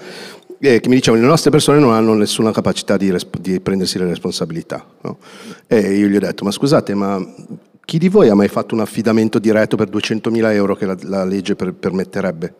eh, 0.60 0.80
che 0.80 0.88
mi 0.88 0.96
dicevano 0.96 1.24
le 1.24 1.30
nostre 1.30 1.50
persone 1.50 1.80
non 1.80 1.94
hanno 1.94 2.14
nessuna 2.14 2.52
capacità 2.52 2.96
di, 2.96 3.10
resp- 3.10 3.40
di 3.40 3.60
prendersi 3.60 3.98
le 3.98 4.06
responsabilità. 4.06 4.86
No? 5.02 5.18
E 5.66 5.96
io 5.96 6.08
gli 6.08 6.16
ho 6.16 6.20
detto, 6.20 6.46
ma 6.46 6.52
scusate, 6.52 6.94
ma 6.94 7.20
chi 7.84 7.98
di 7.98 8.08
voi 8.08 8.30
ha 8.30 8.36
mai 8.36 8.48
fatto 8.48 8.76
un 8.76 8.82
affidamento 8.82 9.40
diretto 9.40 9.76
per 9.76 9.90
200.000 9.90 10.54
euro 10.54 10.76
che 10.76 10.86
la, 10.86 10.96
la 11.02 11.26
legge 11.26 11.56
per- 11.56 11.74
permetterebbe? 11.74 12.54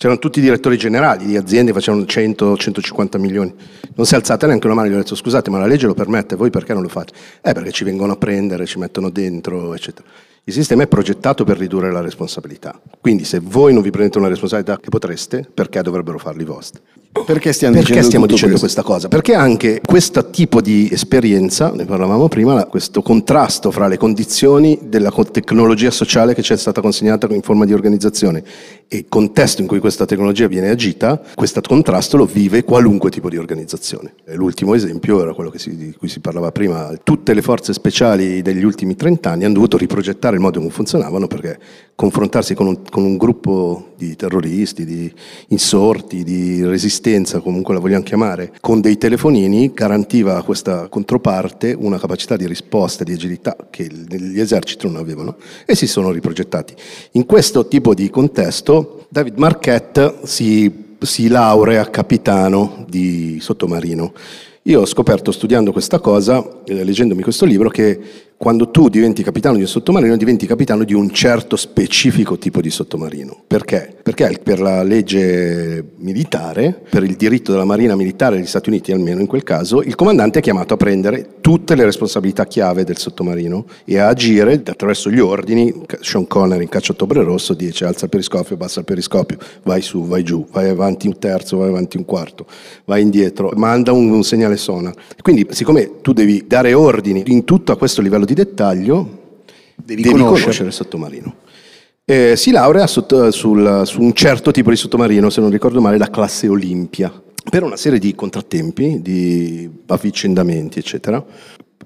C'erano 0.00 0.18
tutti 0.18 0.38
i 0.38 0.42
direttori 0.42 0.78
generali 0.78 1.26
di 1.26 1.36
aziende 1.36 1.74
facevano 1.74 2.04
100-150 2.04 3.20
milioni. 3.20 3.52
Non 3.96 4.06
si 4.06 4.14
è 4.14 4.16
alzata 4.16 4.46
neanche 4.46 4.64
una 4.64 4.74
mano 4.74 4.86
e 4.86 4.90
gli 4.90 4.94
ho 4.94 4.96
detto 4.96 5.14
scusate 5.14 5.50
ma 5.50 5.58
la 5.58 5.66
legge 5.66 5.86
lo 5.86 5.92
permette, 5.92 6.36
voi 6.36 6.48
perché 6.48 6.72
non 6.72 6.80
lo 6.80 6.88
fate? 6.88 7.12
Eh 7.42 7.52
perché 7.52 7.70
ci 7.70 7.84
vengono 7.84 8.14
a 8.14 8.16
prendere, 8.16 8.64
ci 8.64 8.78
mettono 8.78 9.10
dentro, 9.10 9.74
eccetera. 9.74 10.08
Il 10.44 10.52
sistema 10.54 10.82
è 10.82 10.86
progettato 10.86 11.44
per 11.44 11.58
ridurre 11.58 11.92
la 11.92 12.00
responsabilità. 12.00 12.80
Quindi 13.00 13.24
se 13.24 13.40
voi 13.42 13.74
non 13.74 13.82
vi 13.82 13.90
prendete 13.90 14.18
una 14.18 14.28
responsabilità 14.28 14.78
che 14.80 14.88
potreste, 14.88 15.46
perché 15.52 15.82
dovrebbero 15.82 16.18
farli 16.18 16.42
i 16.42 16.46
vostri? 16.46 16.80
Perché 17.12 17.52
stiamo 17.52 17.74
Perché 17.74 17.88
dicendo, 17.88 18.06
stiamo 18.06 18.26
dicendo 18.26 18.58
questa 18.58 18.82
cosa? 18.82 19.08
Perché 19.08 19.34
anche 19.34 19.80
questo 19.84 20.30
tipo 20.30 20.60
di 20.60 20.88
esperienza, 20.92 21.72
ne 21.72 21.84
parlavamo 21.84 22.28
prima, 22.28 22.64
questo 22.66 23.02
contrasto 23.02 23.72
fra 23.72 23.88
le 23.88 23.96
condizioni 23.96 24.78
della 24.84 25.12
tecnologia 25.30 25.90
sociale 25.90 26.34
che 26.34 26.42
ci 26.42 26.52
è 26.52 26.56
stata 26.56 26.80
consegnata 26.80 27.26
in 27.34 27.42
forma 27.42 27.64
di 27.64 27.72
organizzazione 27.72 28.44
e 28.86 28.98
il 28.98 29.06
contesto 29.08 29.60
in 29.60 29.66
cui 29.66 29.80
questa 29.80 30.06
tecnologia 30.06 30.46
viene 30.46 30.70
agita, 30.70 31.20
questo 31.34 31.60
contrasto 31.60 32.16
lo 32.16 32.26
vive 32.26 32.62
qualunque 32.62 33.10
tipo 33.10 33.28
di 33.28 33.36
organizzazione. 33.36 34.14
E 34.24 34.36
l'ultimo 34.36 34.74
esempio 34.74 35.20
era 35.20 35.34
quello 35.34 35.52
si- 35.56 35.76
di 35.76 35.92
cui 35.98 36.08
si 36.08 36.20
parlava 36.20 36.52
prima. 36.52 36.92
Tutte 37.02 37.34
le 37.34 37.42
forze 37.42 37.72
speciali 37.72 38.40
degli 38.40 38.64
ultimi 38.64 38.94
30 38.94 39.30
anni 39.30 39.44
hanno 39.44 39.54
dovuto 39.54 39.76
riprogettare 39.76 40.29
il 40.34 40.40
modo 40.40 40.58
in 40.58 40.64
cui 40.64 40.72
funzionavano 40.72 41.26
perché 41.26 41.58
confrontarsi 41.94 42.54
con 42.54 42.66
un, 42.66 42.82
con 42.88 43.04
un 43.04 43.16
gruppo 43.16 43.92
di 43.96 44.16
terroristi, 44.16 44.84
di 44.84 45.12
insorti, 45.48 46.24
di 46.24 46.64
resistenza, 46.64 47.40
comunque 47.40 47.74
la 47.74 47.80
vogliamo 47.80 48.02
chiamare, 48.02 48.52
con 48.60 48.80
dei 48.80 48.96
telefonini 48.96 49.72
garantiva 49.74 50.36
a 50.36 50.42
questa 50.42 50.88
controparte 50.88 51.76
una 51.78 51.98
capacità 51.98 52.36
di 52.36 52.46
risposta, 52.46 53.04
di 53.04 53.12
agilità 53.12 53.56
che 53.68 53.86
gli 53.86 54.40
eserciti 54.40 54.86
non 54.86 54.96
avevano 54.96 55.36
e 55.66 55.74
si 55.74 55.86
sono 55.86 56.10
riprogettati. 56.10 56.74
In 57.12 57.26
questo 57.26 57.68
tipo 57.68 57.94
di 57.94 58.08
contesto 58.08 59.06
David 59.08 59.36
Marquette 59.36 60.20
si, 60.22 60.96
si 61.00 61.28
laurea 61.28 61.90
capitano 61.90 62.84
di 62.88 63.38
sottomarino. 63.40 64.12
Io 64.64 64.82
ho 64.82 64.86
scoperto 64.86 65.32
studiando 65.32 65.72
questa 65.72 65.98
cosa, 66.00 66.62
eh, 66.64 66.84
leggendomi 66.84 67.22
questo 67.22 67.44
libro, 67.44 67.70
che 67.70 67.98
quando 68.42 68.70
tu 68.70 68.88
diventi 68.88 69.22
capitano 69.22 69.56
di 69.56 69.60
un 69.60 69.68
sottomarino, 69.68 70.16
diventi 70.16 70.46
capitano 70.46 70.84
di 70.84 70.94
un 70.94 71.10
certo 71.10 71.56
specifico 71.56 72.38
tipo 72.38 72.62
di 72.62 72.70
sottomarino. 72.70 73.42
Perché? 73.46 73.94
Perché 74.02 74.40
per 74.42 74.60
la 74.60 74.82
legge 74.82 75.84
militare, 75.96 76.80
per 76.88 77.04
il 77.04 77.16
diritto 77.16 77.52
della 77.52 77.66
Marina 77.66 77.94
Militare 77.94 78.36
degli 78.36 78.46
Stati 78.46 78.70
Uniti, 78.70 78.92
almeno 78.92 79.20
in 79.20 79.26
quel 79.26 79.42
caso, 79.42 79.82
il 79.82 79.94
comandante 79.94 80.38
è 80.38 80.42
chiamato 80.42 80.72
a 80.72 80.78
prendere 80.78 81.34
tutte 81.42 81.74
le 81.74 81.84
responsabilità 81.84 82.46
chiave 82.46 82.82
del 82.82 82.96
sottomarino 82.96 83.66
e 83.84 83.98
a 83.98 84.08
agire 84.08 84.54
attraverso 84.54 85.10
gli 85.10 85.20
ordini. 85.20 85.82
Sean 86.00 86.26
Connery 86.26 86.62
in 86.62 86.70
Caccia 86.70 86.92
Ottobre 86.92 87.22
Rosso 87.22 87.52
dice 87.52 87.84
alza 87.84 88.06
il 88.06 88.10
periscopio, 88.10 88.56
bassa 88.56 88.78
il 88.78 88.86
periscopio, 88.86 89.36
vai 89.64 89.82
su, 89.82 90.06
vai 90.06 90.22
giù, 90.22 90.46
vai 90.50 90.70
avanti 90.70 91.08
un 91.08 91.18
terzo, 91.18 91.58
vai 91.58 91.68
avanti 91.68 91.98
un 91.98 92.06
quarto, 92.06 92.46
vai 92.86 93.02
indietro, 93.02 93.52
manda 93.56 93.92
un, 93.92 94.10
un 94.10 94.24
segnale 94.24 94.56
sonar. 94.56 94.94
Quindi 95.20 95.46
siccome 95.50 96.00
tu 96.00 96.14
devi 96.14 96.44
dare 96.46 96.72
ordini 96.72 97.22
in 97.26 97.44
tutto 97.44 97.72
a 97.72 97.76
questo 97.76 98.00
livello 98.00 98.28
di 98.29 98.29
dettaglio, 98.34 99.18
Devi, 99.74 100.02
devi 100.02 100.14
conoscere. 100.14 100.40
conoscere 100.42 100.68
il 100.68 100.74
sottomarino. 100.74 101.34
Eh, 102.04 102.34
si 102.36 102.50
laurea 102.50 102.86
sotto- 102.86 103.30
sul- 103.30 103.82
su 103.84 104.00
un 104.00 104.12
certo 104.12 104.50
tipo 104.50 104.70
di 104.70 104.76
sottomarino, 104.76 105.30
se 105.30 105.40
non 105.40 105.50
ricordo 105.50 105.80
male, 105.80 105.96
la 105.98 106.10
classe 106.10 106.48
Olimpia, 106.48 107.12
per 107.48 107.62
una 107.62 107.76
serie 107.76 107.98
di 107.98 108.14
contrattempi, 108.14 109.00
di 109.00 109.68
avvicendamenti, 109.86 110.78
eccetera. 110.78 111.24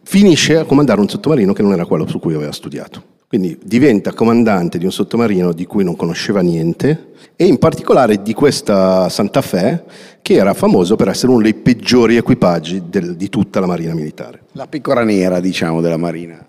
Finisce 0.02 0.56
a 0.56 0.64
comandare 0.64 1.00
un 1.00 1.08
sottomarino 1.08 1.52
che 1.52 1.62
non 1.62 1.72
era 1.72 1.84
quello 1.86 2.06
su 2.06 2.18
cui 2.18 2.34
aveva 2.34 2.52
studiato. 2.52 3.02
Quindi 3.34 3.58
diventa 3.64 4.12
comandante 4.12 4.78
di 4.78 4.84
un 4.84 4.92
sottomarino 4.92 5.52
di 5.52 5.66
cui 5.66 5.82
non 5.82 5.96
conosceva 5.96 6.40
niente 6.40 7.14
e 7.34 7.46
in 7.46 7.58
particolare 7.58 8.22
di 8.22 8.32
questa 8.32 9.08
Santa 9.08 9.42
Fe 9.42 9.82
che 10.22 10.34
era 10.34 10.54
famoso 10.54 10.94
per 10.94 11.08
essere 11.08 11.32
uno 11.32 11.42
dei 11.42 11.54
peggiori 11.54 12.14
equipaggi 12.14 12.84
del- 12.88 13.16
di 13.16 13.28
tutta 13.28 13.58
la 13.58 13.66
Marina 13.66 13.92
Militare. 13.92 14.42
La 14.52 14.68
pecora 14.68 15.02
nera, 15.02 15.40
diciamo, 15.40 15.80
della 15.80 15.96
Marina. 15.96 16.46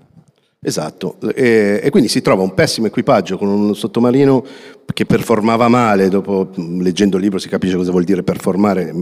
Esatto, 0.62 1.16
e, 1.34 1.80
e 1.82 1.90
quindi 1.90 2.08
si 2.08 2.22
trova 2.22 2.44
un 2.44 2.54
pessimo 2.54 2.86
equipaggio 2.86 3.40
con 3.40 3.48
un 3.48 3.76
sottomarino 3.76 4.46
che 4.94 5.06
performava 5.06 5.68
male, 5.68 6.10
dopo 6.10 6.50
leggendo 6.56 7.18
il 7.18 7.24
libro 7.24 7.40
si 7.40 7.50
capisce 7.50 7.76
cosa 7.76 7.92
vuol 7.92 8.04
dire 8.04 8.24
performare, 8.24 8.94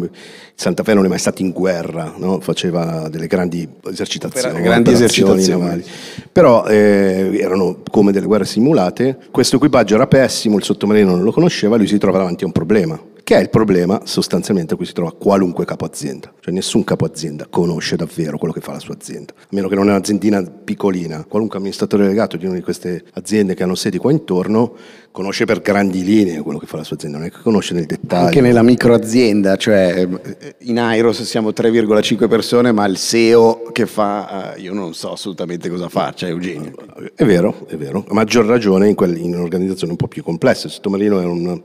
Santa 0.56 0.84
Fe 0.84 0.94
non 0.94 1.06
è 1.06 1.08
mai 1.08 1.20
stato 1.20 1.42
in 1.42 1.52
guerra, 1.52 2.14
no? 2.18 2.40
faceva 2.40 3.08
delle 3.10 3.28
grandi 3.28 3.68
esercitazioni, 3.90 4.62
grandi 4.62 4.92
esercitazioni. 4.92 5.62
navali. 5.62 5.86
però 6.32 6.66
eh, 6.66 7.38
erano 7.40 7.80
come 7.92 8.12
delle 8.12 8.26
guerre 8.26 8.46
simulate, 8.46 9.18
questo 9.30 9.58
equipaggio 9.58 9.96
era 9.96 10.08
pessimo, 10.08 10.58
il 10.58 10.64
sottomarino 10.64 11.12
non 11.12 11.24
lo 11.24 11.32
conosceva, 11.32 11.76
lui 11.76 11.88
si 11.88 11.98
trova 11.98 12.18
davanti 12.20 12.44
a 12.44 12.48
un 12.48 12.54
problema, 12.54 13.00
che 13.24 13.38
è 13.38 13.40
il 13.40 13.50
problema 13.50 14.02
sostanzialmente 14.04 14.74
a 14.74 14.78
cui 14.78 14.86
si 14.86 14.92
trova 14.92 15.14
qualunque 15.14 15.64
capo 15.64 15.86
azienda, 15.86 16.34
cioè 16.42 16.54
nessun 16.54 16.84
capo 16.84 17.06
azienda 17.06 17.48
conosce 17.50 17.96
davvero 17.96 18.38
quello 18.38 18.54
che 18.54 18.60
fa 18.60 18.74
la 18.74 18.80
sua 18.80 18.94
azienda, 18.94 19.34
a 19.38 19.46
meno 19.52 19.70
che 19.70 19.76
non 19.76 19.88
è 19.88 19.92
un'aziendina 19.92 20.44
piccolina, 20.44 21.24
qualunque 21.24 21.58
amministratore 21.58 22.04
delegato 22.04 22.36
di 22.36 22.46
una 22.46 22.56
di 22.56 22.62
queste 22.62 23.04
aziende 23.14 23.56
che 23.56 23.64
hanno 23.64 23.76
sedi 23.76 23.98
qua 23.98 24.12
intorno 24.12 24.76
conosce 25.12 25.46
per 25.46 25.62
grandi 25.62 26.04
linee 26.04 26.42
quello 26.42 26.58
che 26.58 26.66
fa 26.66 26.78
la 26.78 26.84
sua 26.84 26.96
azienda, 26.98 27.20
non 27.20 27.28
è 27.28 27.32
che 27.32 27.40
conosce 27.42 27.74
nel 27.76 27.86
dettaglio. 27.86 28.26
Anche 28.26 28.42
nella 28.42 28.64
microazienda, 28.64 29.56
cioè 29.56 30.08
eh, 30.40 30.56
in 30.62 30.80
Airos 30.80 31.22
siamo 31.22 31.50
3,5 31.52 32.28
persone, 32.28 32.72
ma 32.72 32.86
il 32.86 32.98
SEO 32.98 33.70
che 33.72 33.86
fa, 33.86 34.56
eh, 34.56 34.62
io 34.62 34.74
non 34.74 34.94
so 34.94 35.12
assolutamente 35.14 35.70
cosa 35.70 35.88
faccia, 35.88 36.28
Eugenio. 36.28 36.74
È 37.16 37.24
vero, 37.24 37.68
è 37.68 37.78
vero, 37.78 38.04
a 38.08 38.14
maggior 38.14 38.46
ragione 38.46 38.90
in, 38.90 38.96
in 39.18 39.36
un'organizzazione 39.36 39.92
un 39.92 39.98
po' 39.98 40.08
più 40.08 40.24
complessa, 40.24 40.66
il 40.66 40.74
sottomarino 40.74 41.20
è 41.20 41.26
un, 41.26 41.62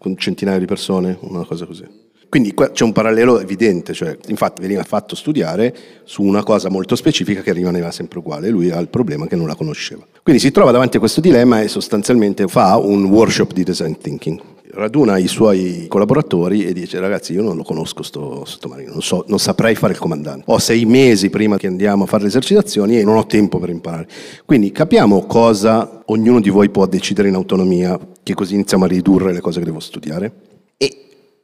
con 0.00 0.16
centinaia 0.16 0.58
di 0.58 0.64
persone, 0.64 1.18
una 1.20 1.44
cosa 1.44 1.66
così. 1.66 1.84
Quindi 2.30 2.54
qua 2.54 2.70
c'è 2.70 2.84
un 2.84 2.92
parallelo 2.92 3.38
evidente, 3.38 3.92
cioè, 3.92 4.16
infatti 4.28 4.62
veniva 4.62 4.82
fatto 4.82 5.14
studiare 5.14 5.74
su 6.04 6.22
una 6.22 6.42
cosa 6.42 6.70
molto 6.70 6.96
specifica 6.96 7.42
che 7.42 7.52
rimaneva 7.52 7.90
sempre 7.90 8.20
uguale, 8.20 8.48
lui 8.48 8.70
ha 8.70 8.78
il 8.78 8.88
problema 8.88 9.26
che 9.26 9.36
non 9.36 9.46
la 9.46 9.54
conosceva. 9.54 10.06
Quindi 10.22 10.40
si 10.40 10.50
trova 10.50 10.70
davanti 10.70 10.96
a 10.96 11.00
questo 11.00 11.20
dilemma 11.20 11.60
e 11.60 11.68
sostanzialmente 11.68 12.46
fa 12.46 12.78
un 12.78 13.04
workshop 13.04 13.52
di 13.52 13.62
design 13.62 13.92
thinking. 14.00 14.40
Raduna 14.72 15.18
i 15.18 15.26
suoi 15.26 15.86
collaboratori 15.88 16.64
e 16.64 16.72
dice 16.72 17.00
ragazzi 17.00 17.32
io 17.32 17.42
non 17.42 17.56
lo 17.56 17.62
conosco 17.62 18.02
sto 18.02 18.44
sottomarino, 18.44 18.92
non, 18.92 19.02
so, 19.02 19.24
non 19.28 19.38
saprei 19.38 19.74
fare 19.74 19.92
il 19.92 19.98
comandante. 19.98 20.44
Ho 20.46 20.58
sei 20.58 20.84
mesi 20.84 21.30
prima 21.30 21.56
che 21.56 21.66
andiamo 21.66 22.04
a 22.04 22.06
fare 22.06 22.22
le 22.22 22.28
esercitazioni 22.28 22.98
e 22.98 23.04
non 23.04 23.16
ho 23.16 23.26
tempo 23.26 23.58
per 23.58 23.70
imparare. 23.70 24.08
Quindi 24.44 24.70
capiamo 24.70 25.26
cosa 25.26 26.02
ognuno 26.06 26.40
di 26.40 26.50
voi 26.50 26.70
può 26.70 26.86
decidere 26.86 27.28
in 27.28 27.34
autonomia, 27.34 27.98
che 28.22 28.34
così 28.34 28.54
iniziamo 28.54 28.84
a 28.84 28.88
ridurre 28.88 29.32
le 29.32 29.40
cose 29.40 29.58
che 29.58 29.64
devo 29.64 29.80
studiare. 29.80 30.32
E 30.76 30.96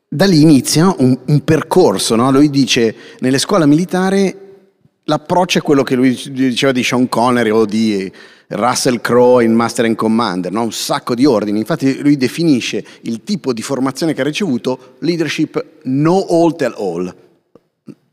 da 0.08 0.24
lì 0.24 0.40
inizia 0.40 0.94
un, 0.98 1.18
un 1.26 1.40
percorso, 1.44 2.14
no? 2.14 2.30
Lui 2.30 2.48
dice, 2.50 2.94
nelle 3.18 3.38
scuole 3.38 3.66
militari 3.66 4.45
l'approccio 5.08 5.58
è 5.58 5.62
quello 5.62 5.82
che 5.82 5.94
lui 5.94 6.18
diceva 6.30 6.72
di 6.72 6.82
Sean 6.82 7.08
Connery 7.08 7.50
o 7.50 7.64
di 7.64 8.10
Russell 8.48 9.00
Crowe 9.00 9.44
in 9.44 9.52
Master 9.52 9.84
and 9.84 9.96
Commander, 9.96 10.52
no? 10.52 10.62
un 10.62 10.72
sacco 10.72 11.14
di 11.14 11.24
ordini. 11.24 11.58
Infatti 11.58 12.00
lui 12.00 12.16
definisce 12.16 12.84
il 13.02 13.22
tipo 13.22 13.52
di 13.52 13.62
formazione 13.62 14.14
che 14.14 14.20
ha 14.20 14.24
ricevuto 14.24 14.96
leadership 15.00 15.82
know 15.82 16.26
all 16.28 16.56
tell 16.56 16.74
all. 16.76 17.14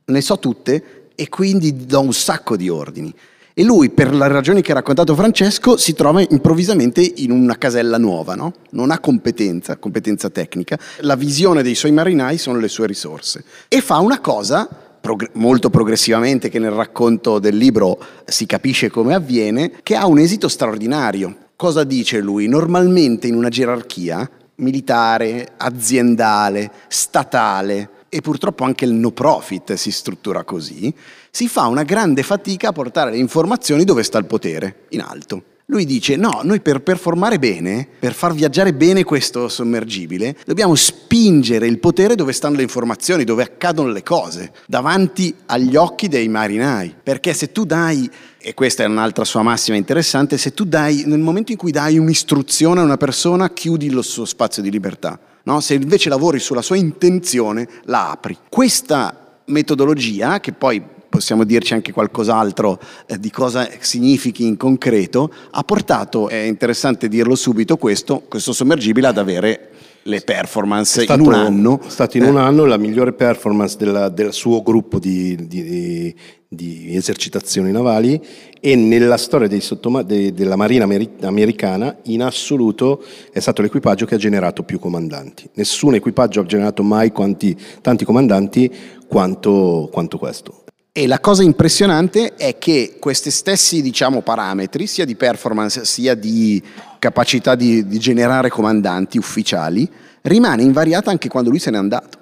Ne 0.05 0.21
so 0.21 0.39
tutte 0.39 1.11
e 1.15 1.29
quindi 1.29 1.85
do 1.85 2.01
un 2.01 2.13
sacco 2.13 2.55
di 2.55 2.69
ordini. 2.69 3.13
E 3.55 3.63
lui, 3.63 3.91
per 3.91 4.11
le 4.11 4.27
ragioni 4.27 4.63
che 4.63 4.71
ha 4.71 4.75
raccontato 4.75 5.13
Francesco, 5.13 5.77
si 5.77 5.93
trova 5.93 6.21
improvvisamente 6.21 7.01
in 7.17 7.29
una 7.29 7.55
casella 7.55 7.99
nuova, 7.99 8.33
no? 8.33 8.53
Non 8.71 8.89
ha 8.89 8.97
competenza, 8.97 9.77
competenza 9.77 10.31
tecnica. 10.31 10.79
La 11.01 11.15
visione 11.15 11.61
dei 11.61 11.75
suoi 11.75 11.91
marinai 11.91 12.39
sono 12.39 12.57
le 12.57 12.67
sue 12.67 12.87
risorse. 12.87 13.43
E 13.67 13.79
fa 13.81 13.99
una 13.99 14.19
cosa 14.21 14.67
progr- 15.03 15.31
molto 15.33 15.69
progressivamente, 15.69 16.47
che 16.47 16.59
nel 16.59 16.71
racconto 16.71 17.37
del 17.37 17.57
libro 17.57 17.99
si 18.23 18.45
capisce 18.45 18.89
come 18.89 19.13
avviene, 19.13 19.73
che 19.83 19.97
ha 19.97 20.07
un 20.07 20.17
esito 20.17 20.47
straordinario. 20.47 21.49
Cosa 21.57 21.83
dice 21.83 22.21
lui? 22.21 22.47
Normalmente 22.47 23.27
in 23.27 23.35
una 23.35 23.49
gerarchia 23.49 24.29
militare, 24.55 25.49
aziendale, 25.57 26.71
statale 26.87 27.89
e 28.07 28.21
purtroppo 28.21 28.63
anche 28.63 28.85
il 28.85 28.93
no 28.93 29.11
profit 29.11 29.73
si 29.73 29.91
struttura 29.91 30.45
così, 30.45 30.93
si 31.29 31.49
fa 31.49 31.67
una 31.67 31.83
grande 31.83 32.23
fatica 32.23 32.69
a 32.69 32.71
portare 32.73 33.11
le 33.11 33.17
informazioni 33.17 33.83
dove 33.83 34.03
sta 34.03 34.19
il 34.19 34.25
potere, 34.25 34.85
in 34.89 35.01
alto. 35.01 35.43
Lui 35.67 35.85
dice: 35.85 36.17
No, 36.17 36.41
noi 36.43 36.59
per 36.59 36.81
performare 36.81 37.39
bene, 37.39 37.87
per 37.99 38.13
far 38.13 38.33
viaggiare 38.33 38.73
bene 38.73 39.03
questo 39.03 39.47
sommergibile, 39.47 40.35
dobbiamo 40.45 40.75
spingere 40.75 41.67
il 41.67 41.79
potere 41.79 42.15
dove 42.15 42.33
stanno 42.33 42.57
le 42.57 42.63
informazioni, 42.63 43.23
dove 43.23 43.43
accadono 43.43 43.89
le 43.89 44.03
cose, 44.03 44.51
davanti 44.67 45.33
agli 45.45 45.75
occhi 45.75 46.09
dei 46.09 46.27
marinai. 46.27 46.93
Perché 47.01 47.33
se 47.33 47.51
tu 47.51 47.63
dai, 47.63 48.09
e 48.39 48.53
questa 48.53 48.83
è 48.83 48.87
un'altra 48.87 49.23
sua 49.23 49.41
massima 49.41 49.77
interessante, 49.77 50.37
se 50.37 50.53
tu 50.53 50.65
dai, 50.65 51.03
nel 51.05 51.19
momento 51.19 51.51
in 51.53 51.57
cui 51.57 51.71
dai 51.71 51.97
un'istruzione 51.97 52.81
a 52.81 52.83
una 52.83 52.97
persona, 52.97 53.49
chiudi 53.51 53.85
il 53.85 54.03
suo 54.03 54.25
spazio 54.25 54.61
di 54.61 54.69
libertà. 54.69 55.17
No? 55.43 55.61
Se 55.61 55.75
invece 55.75 56.09
lavori 56.09 56.39
sulla 56.39 56.61
sua 56.61 56.75
intenzione, 56.75 57.67
la 57.85 58.11
apri. 58.11 58.37
Questa 58.49 59.39
metodologia, 59.45 60.39
che 60.39 60.51
poi 60.51 60.81
possiamo 61.13 61.43
dirci 61.43 61.75
anche 61.75 61.91
qualcos'altro 61.91 62.79
eh, 63.05 63.19
di 63.19 63.29
cosa 63.29 63.69
significhi 63.79 64.47
in 64.47 64.57
concreto, 64.57 65.31
ha 65.51 65.63
portato, 65.63 66.27
è 66.27 66.37
interessante 66.37 67.07
dirlo 67.07 67.35
subito 67.35 67.77
questo, 67.77 68.23
questo 68.27 68.51
sommergibile 68.51 69.05
ad 69.05 69.19
avere 69.19 69.69
le 70.05 70.21
performance 70.21 71.03
stato, 71.03 71.21
in 71.21 71.27
un 71.27 71.33
anno. 71.35 71.79
È 71.85 71.89
stato 71.89 72.17
in 72.17 72.23
Eh. 72.23 72.29
un 72.29 72.37
anno 72.37 72.65
la 72.65 72.77
migliore 72.77 73.13
performance 73.13 73.77
della- 73.77 74.09
del 74.09 74.33
suo 74.33 74.63
gruppo 74.63 74.97
di, 74.97 75.35
di- 75.47 76.15
di 76.47 76.95
esercitazioni 76.95 77.71
navali 77.71 78.19
e 78.59 78.75
nella 78.75 79.17
storia 79.17 79.47
dei 79.47 79.61
sottoma- 79.61 80.01
de- 80.01 80.33
della 80.33 80.55
Marina 80.55 80.83
ameri- 80.85 81.09
americana 81.21 81.95
in 82.05 82.23
assoluto 82.23 83.03
è 83.31 83.39
stato 83.39 83.61
l'equipaggio 83.61 84.05
che 84.07 84.15
ha 84.15 84.17
generato 84.19 84.63
più 84.63 84.79
comandanti. 84.79 85.47
Nessun 85.53 85.93
equipaggio 85.93 86.41
ha 86.41 86.45
generato 86.45 86.81
mai 86.81 87.11
quanti- 87.11 87.55
tanti 87.81 88.03
comandanti 88.03 88.71
quanto, 89.07 89.89
quanto 89.91 90.17
questo. 90.17 90.57
E 90.95 91.07
la 91.07 91.19
cosa 91.19 91.41
impressionante 91.41 92.35
è 92.35 92.59
che 92.59 92.97
questi 92.99 93.31
stessi 93.31 93.81
diciamo, 93.81 94.21
parametri, 94.21 94.85
sia 94.85 95.05
di 95.05 95.15
performance 95.15 95.85
sia 95.85 96.13
di 96.13 96.61
capacità 96.99 97.55
di, 97.55 97.87
di 97.87 97.97
generare 97.97 98.49
comandanti 98.49 99.17
ufficiali, 99.17 99.89
rimane 100.21 100.61
invariata 100.61 101.09
anche 101.09 101.29
quando 101.29 101.49
lui 101.49 101.57
se 101.57 101.71
n'è 101.71 101.77
andato. 101.77 102.19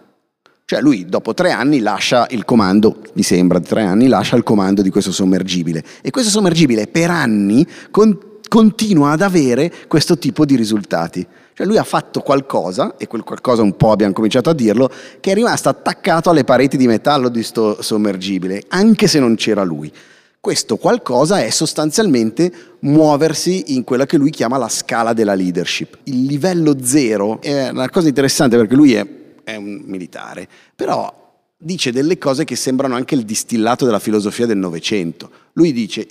Cioè 0.63 0.79
lui 0.79 1.05
dopo 1.05 1.33
tre 1.33 1.51
anni 1.51 1.81
lascia 1.81 2.27
il 2.29 2.45
comando, 2.45 3.01
mi 3.11 3.23
sembra 3.23 3.59
tre 3.59 3.81
anni, 3.81 4.07
lascia 4.07 4.37
il 4.37 4.43
comando 4.43 4.81
di 4.81 4.89
questo 4.89 5.11
sommergibile. 5.11 5.83
E 6.01 6.09
questo 6.09 6.31
sommergibile 6.31 6.87
per 6.87 7.09
anni 7.09 7.67
con- 7.91 8.17
continua 8.47 9.11
ad 9.11 9.21
avere 9.21 9.69
questo 9.89 10.17
tipo 10.17 10.45
di 10.45 10.55
risultati. 10.55 11.27
Cioè 11.53 11.65
lui 11.65 11.77
ha 11.77 11.83
fatto 11.83 12.21
qualcosa, 12.21 12.95
e 12.97 13.07
quel 13.07 13.23
qualcosa 13.23 13.61
un 13.61 13.75
po' 13.75 13.91
abbiamo 13.91 14.13
cominciato 14.13 14.49
a 14.49 14.53
dirlo, 14.53 14.89
che 15.19 15.31
è 15.31 15.33
rimasto 15.33 15.69
attaccato 15.69 16.29
alle 16.29 16.43
pareti 16.43 16.77
di 16.77 16.87
metallo 16.87 17.29
di 17.29 17.43
sto 17.43 17.81
sommergibile, 17.81 18.63
anche 18.69 19.07
se 19.07 19.19
non 19.19 19.35
c'era 19.35 19.63
lui. 19.63 19.91
Questo 20.39 20.77
qualcosa 20.77 21.39
è 21.43 21.51
sostanzialmente 21.51 22.51
muoversi 22.79 23.75
in 23.75 23.83
quella 23.83 24.07
che 24.07 24.17
lui 24.17 24.31
chiama 24.31 24.57
la 24.57 24.69
scala 24.69 25.13
della 25.13 25.35
leadership. 25.35 25.99
Il 26.05 26.23
livello 26.23 26.77
zero 26.81 27.39
è 27.41 27.69
una 27.69 27.89
cosa 27.89 28.07
interessante 28.07 28.57
perché 28.57 28.73
lui 28.73 28.93
è, 28.95 29.05
è 29.43 29.55
un 29.55 29.83
militare, 29.85 30.47
però 30.75 31.13
dice 31.55 31.91
delle 31.91 32.17
cose 32.17 32.43
che 32.43 32.55
sembrano 32.55 32.95
anche 32.95 33.13
il 33.13 33.23
distillato 33.23 33.85
della 33.85 33.99
filosofia 33.99 34.47
del 34.47 34.57
Novecento. 34.57 35.29
Lui 35.53 35.71
dice 35.73 36.07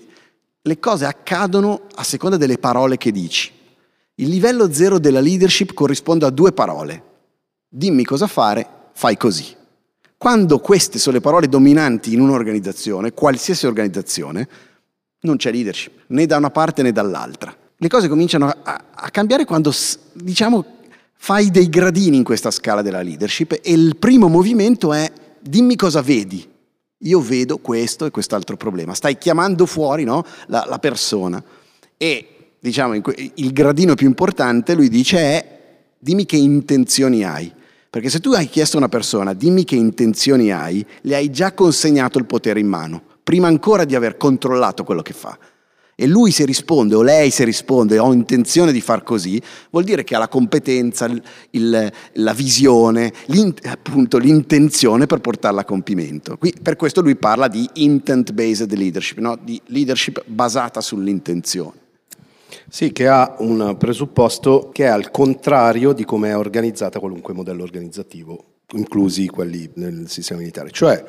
le 0.63 0.79
cose 0.79 1.07
accadono 1.07 1.87
a 1.97 2.05
seconda 2.05 2.37
delle 2.37 2.59
parole 2.59 2.99
che 2.99 3.11
dici. 3.11 3.51
Il 4.21 4.29
livello 4.29 4.71
zero 4.71 4.99
della 4.99 5.21
leadership 5.21 5.73
corrisponde 5.73 6.27
a 6.27 6.31
due 6.31 6.53
parole. 6.53 7.03
Dimmi 7.67 8.05
cosa 8.05 8.27
fare, 8.27 8.69
fai 8.93 9.17
così. 9.17 9.57
Quando 10.19 10.59
queste 10.59 10.99
sono 10.99 11.17
le 11.17 11.23
parole 11.23 11.49
dominanti 11.49 12.13
in 12.13 12.21
un'organizzazione, 12.21 13.15
qualsiasi 13.15 13.67
organizzazione, 13.67 14.47
non 15.21 15.39
c'è 15.39 15.51
leadership, 15.51 16.03
né 16.09 16.27
da 16.27 16.37
una 16.37 16.51
parte 16.51 16.83
né 16.83 16.93
dall'altra. 16.93 17.57
Le 17.75 17.89
cose 17.89 18.09
cominciano 18.09 18.49
a, 18.49 18.85
a- 18.91 19.09
cambiare 19.09 19.47
quando, 19.47 19.73
diciamo, 20.13 20.67
fai 21.15 21.51
dei 21.51 21.71
gradini 21.71 22.19
in 22.19 22.25
questa 22.25 22.51
scala 22.51 22.83
della 22.83 23.01
leadership 23.01 23.53
e 23.63 23.73
il 23.73 23.97
primo 23.97 24.29
movimento 24.29 24.93
è 24.93 25.11
dimmi 25.41 25.77
cosa 25.77 26.03
vedi. 26.03 26.47
Io 27.05 27.21
vedo 27.23 27.57
questo 27.57 28.05
e 28.05 28.11
quest'altro 28.11 28.59
problema. 28.59 28.93
Stai 28.93 29.17
chiamando 29.17 29.65
fuori 29.65 30.05
no, 30.05 30.27
la, 30.49 30.67
la 30.69 30.79
persona. 30.79 31.43
E 31.97 32.35
diciamo, 32.61 32.95
il 32.95 33.53
gradino 33.53 33.95
più 33.95 34.07
importante, 34.07 34.75
lui 34.75 34.89
dice, 34.89 35.19
è 35.19 35.59
dimmi 35.99 36.27
che 36.27 36.37
intenzioni 36.37 37.25
hai. 37.25 37.53
Perché 37.91 38.09
se 38.09 38.21
tu 38.21 38.31
hai 38.33 38.47
chiesto 38.47 38.77
a 38.77 38.81
una 38.81 38.89
persona, 38.89 39.33
dimmi 39.35 39.65
che 39.65 39.75
intenzioni 39.75 40.53
hai, 40.53 40.85
le 41.03 41.17
hai 41.17 41.31
già 41.31 41.53
consegnato 41.53 42.19
il 42.19 42.25
potere 42.27 42.61
in 42.61 42.69
mano, 42.69 43.03
prima 43.25 43.49
ancora 43.49 43.85
di 43.85 43.97
aver 43.97 44.17
controllato 44.17 44.85
quello 44.85 45.03
che 45.03 45.13
fa. 45.13 45.37
E 45.97 46.07
lui 46.07 46.31
se 46.31 46.45
risponde, 46.47 46.95
o 46.95 47.03
lei 47.03 47.31
se 47.31 47.45
risponde, 47.45 47.99
ho 47.99 48.13
intenzione 48.13 48.73
di 48.73 48.81
far 48.81 49.03
così, 49.03 49.43
vuol 49.71 49.85
dire 49.85 50.05
che 50.05 50.15
ha 50.15 50.19
la 50.19 50.29
competenza, 50.29 51.05
il- 51.07 51.21
il- 51.51 51.93
la 52.13 52.33
visione, 52.33 53.13
appunto 53.65 54.17
l'intenzione 54.19 55.07
per 55.07 55.19
portarla 55.19 55.63
a 55.63 55.65
compimento. 55.65 56.39
Qui, 56.39 56.55
per 56.63 56.77
questo 56.77 57.03
lui 57.03 57.17
parla 57.17 57.49
di 57.49 57.69
intent-based 57.75 58.73
leadership, 58.73 59.19
no? 59.19 59.37
di 59.43 59.61
leadership 59.67 60.23
basata 60.27 60.81
sull'intenzione. 60.81 61.89
Sì, 62.69 62.93
che 62.93 63.07
ha 63.09 63.37
un 63.39 63.77
presupposto 63.79 64.71
che 64.73 64.85
è 64.85 64.89
al 64.89 65.11
contrario 65.11 65.93
di 65.93 66.05
come 66.05 66.31
è 66.31 66.37
organizzata 66.37 66.99
qualunque 66.99 67.35
modello 67.35 67.63
organizzativo, 67.63 68.39
inclusi 68.75 69.27
quelli 69.27 69.69
nel 69.75 70.05
sistema 70.09 70.41
militare. 70.41 70.71
Cioè, 70.71 71.05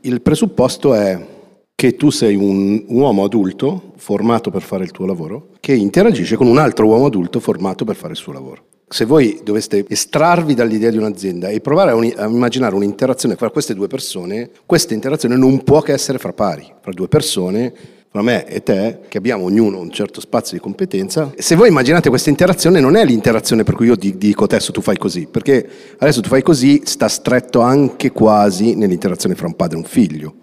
il- 0.00 0.22
presupposto 0.22 0.94
è 0.94 1.34
che 1.74 1.94
tu 1.96 2.10
sei 2.10 2.34
un 2.34 2.84
uomo 2.88 3.24
adulto 3.24 3.92
formato 3.96 4.50
per 4.50 4.62
fare 4.62 4.84
il 4.84 4.90
tuo 4.90 5.04
lavoro, 5.06 5.48
che 5.60 5.74
interagisce 5.74 6.36
con 6.36 6.46
un 6.46 6.58
altro 6.58 6.86
uomo 6.86 7.06
adulto 7.06 7.38
formato 7.38 7.84
per 7.84 7.96
fare 7.96 8.12
il 8.12 8.18
suo 8.18 8.32
lavoro. 8.32 8.64
Se 8.88 9.04
voi 9.04 9.40
doveste 9.42 9.84
estrarvi 9.88 10.54
dall'idea 10.54 10.90
di 10.90 10.96
un'azienda 10.96 11.48
e 11.48 11.60
provare 11.60 11.90
a, 11.90 11.94
uni- 11.96 12.14
a 12.16 12.26
immaginare 12.26 12.74
un'interazione 12.76 13.34
fra 13.34 13.50
queste 13.50 13.74
due 13.74 13.88
persone, 13.88 14.48
questa 14.64 14.94
interazione 14.94 15.36
non 15.36 15.64
può 15.64 15.82
che 15.82 15.92
essere 15.92 16.18
fra 16.18 16.32
pari, 16.32 16.72
fra 16.80 16.92
due 16.92 17.08
persone, 17.08 17.74
fra 18.16 18.22
me 18.22 18.46
e 18.46 18.62
te, 18.62 19.00
che 19.08 19.18
abbiamo 19.18 19.44
ognuno 19.44 19.78
un 19.78 19.90
certo 19.90 20.22
spazio 20.22 20.56
di 20.56 20.62
competenza. 20.62 21.32
Se 21.36 21.54
voi 21.54 21.68
immaginate 21.68 22.08
questa 22.08 22.30
interazione, 22.30 22.80
non 22.80 22.96
è 22.96 23.04
l'interazione 23.04 23.62
per 23.62 23.74
cui 23.74 23.86
io 23.86 23.96
di- 23.96 24.16
dico 24.16 24.44
adesso 24.44 24.72
tu 24.72 24.80
fai 24.80 24.96
così, 24.96 25.28
perché 25.30 25.68
adesso 25.98 26.22
tu 26.22 26.30
fai 26.30 26.42
così 26.42 26.80
sta 26.86 27.08
stretto 27.08 27.60
anche 27.60 28.12
quasi 28.12 28.74
nell'interazione 28.74 29.34
fra 29.34 29.46
un 29.46 29.54
padre 29.54 29.76
e 29.76 29.80
un 29.80 29.84
figlio. 29.84 30.34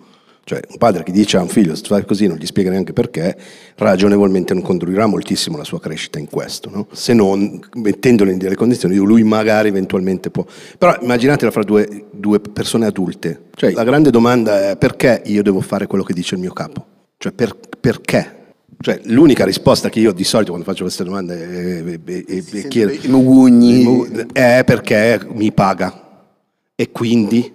Cioè 0.45 0.59
un 0.69 0.77
padre 0.77 1.03
che 1.03 1.11
dice 1.13 1.37
a 1.37 1.41
un 1.41 1.47
figlio 1.47 1.73
se 1.73 1.83
fai 1.85 2.05
così 2.05 2.27
non 2.27 2.35
gli 2.35 2.45
spiega 2.45 2.69
neanche 2.69 2.91
perché, 2.91 3.35
ragionevolmente 3.75 4.53
non 4.53 4.61
condurrà 4.61 5.07
moltissimo 5.07 5.57
la 5.57 5.63
sua 5.63 5.79
crescita 5.79 6.19
in 6.19 6.27
questo, 6.27 6.69
no? 6.69 6.87
se 6.91 7.13
non 7.13 7.59
mettendolo 7.75 8.29
in 8.29 8.37
delle 8.37 8.55
condizioni 8.55 8.93
lui 8.97 9.23
magari 9.23 9.69
eventualmente 9.69 10.29
può. 10.29 10.45
Però 10.77 10.95
immaginatela 11.01 11.49
fra 11.49 11.63
due, 11.63 12.05
due 12.11 12.39
persone 12.39 12.85
adulte. 12.85 13.45
Cioè, 13.55 13.71
la 13.71 13.83
grande 13.83 14.11
domanda 14.11 14.69
è 14.69 14.77
perché 14.77 15.23
io 15.25 15.41
devo 15.41 15.61
fare 15.61 15.87
quello 15.87 16.03
che 16.03 16.13
dice 16.13 16.35
il 16.35 16.41
mio 16.41 16.51
capo? 16.51 16.85
Cioè 17.23 17.31
per- 17.31 17.55
perché? 17.79 18.55
Cioè, 18.81 18.99
l'unica 19.05 19.45
risposta 19.45 19.87
che 19.87 20.01
io 20.01 20.11
di 20.11 20.25
solito 20.25 20.51
quando 20.51 20.69
faccio 20.69 20.83
queste 20.83 21.05
domande 21.05 21.79
eh, 21.85 21.99
eh, 22.05 22.43
eh, 22.51 22.67
chiedo 22.67 22.91
mugugni. 23.07 24.25
è 24.33 24.63
perché 24.65 25.25
mi 25.31 25.53
paga 25.53 26.27
e 26.75 26.91
quindi 26.91 27.49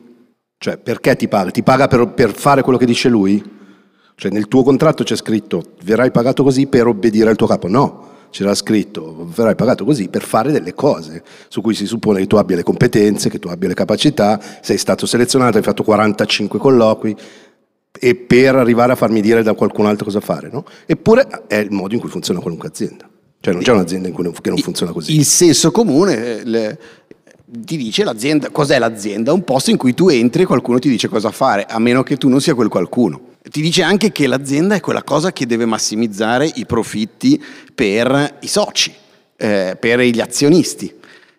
cioè, 0.56 0.78
perché 0.78 1.16
ti 1.16 1.28
paga? 1.28 1.50
Ti 1.50 1.62
paga 1.62 1.86
per, 1.86 2.08
per 2.14 2.32
fare 2.32 2.62
quello 2.62 2.78
che 2.78 2.86
dice 2.86 3.10
lui? 3.10 3.44
Cioè, 4.14 4.32
nel 4.32 4.48
tuo 4.48 4.62
contratto 4.62 5.04
c'è 5.04 5.16
scritto 5.16 5.74
verrai 5.84 6.10
pagato 6.12 6.42
così 6.42 6.66
per 6.66 6.86
obbedire 6.86 7.28
al 7.28 7.36
tuo 7.36 7.46
capo? 7.46 7.68
No, 7.68 8.08
c'era 8.30 8.54
scritto 8.54 9.28
verrai 9.34 9.54
pagato 9.54 9.84
così 9.84 10.08
per 10.08 10.22
fare 10.22 10.50
delle 10.50 10.72
cose 10.72 11.22
su 11.48 11.60
cui 11.60 11.74
si 11.74 11.84
suppone 11.84 12.20
che 12.20 12.26
tu 12.26 12.36
abbia 12.36 12.56
le 12.56 12.62
competenze, 12.62 13.28
che 13.28 13.38
tu 13.38 13.48
abbia 13.48 13.68
le 13.68 13.74
capacità, 13.74 14.40
sei 14.62 14.78
stato 14.78 15.04
selezionato, 15.04 15.58
hai 15.58 15.62
fatto 15.62 15.82
45 15.82 16.58
colloqui 16.58 17.16
e 17.98 18.14
per 18.14 18.56
arrivare 18.56 18.92
a 18.92 18.96
farmi 18.96 19.20
dire 19.20 19.42
da 19.42 19.54
qualcun 19.54 19.86
altro 19.86 20.04
cosa 20.04 20.20
fare, 20.20 20.48
no? 20.50 20.64
Eppure 20.86 21.26
è 21.46 21.56
il 21.56 21.70
modo 21.70 21.94
in 21.94 22.00
cui 22.00 22.08
funziona 22.08 22.40
qualunque 22.40 22.68
azienda. 22.68 23.08
Cioè 23.40 23.54
non 23.54 23.62
c'è 23.62 23.72
un'azienda 23.72 24.08
in 24.08 24.14
cui 24.14 24.24
non, 24.24 24.32
che 24.32 24.50
non 24.50 24.58
funziona 24.58 24.92
così. 24.92 25.14
Il 25.14 25.24
senso 25.24 25.70
comune 25.70 26.40
eh, 26.40 26.44
le- 26.44 26.78
ti 27.50 27.76
dice 27.76 28.04
l'azienda, 28.04 28.50
cos'è 28.50 28.78
l'azienda? 28.78 29.32
Un 29.32 29.42
posto 29.42 29.70
in 29.70 29.76
cui 29.76 29.94
tu 29.94 30.08
entri 30.08 30.42
e 30.42 30.46
qualcuno 30.46 30.78
ti 30.78 30.88
dice 30.88 31.08
cosa 31.08 31.30
fare, 31.30 31.64
a 31.64 31.78
meno 31.78 32.02
che 32.02 32.16
tu 32.16 32.28
non 32.28 32.40
sia 32.40 32.54
quel 32.54 32.68
qualcuno. 32.68 33.20
Ti 33.48 33.62
dice 33.62 33.82
anche 33.82 34.12
che 34.12 34.26
l'azienda 34.26 34.74
è 34.74 34.80
quella 34.80 35.02
cosa 35.02 35.32
che 35.32 35.46
deve 35.46 35.64
massimizzare 35.64 36.50
i 36.56 36.66
profitti 36.66 37.42
per 37.74 38.36
i 38.40 38.46
soci, 38.46 38.92
eh, 39.36 39.76
per 39.78 40.00
gli 40.00 40.20
azionisti. 40.20 40.94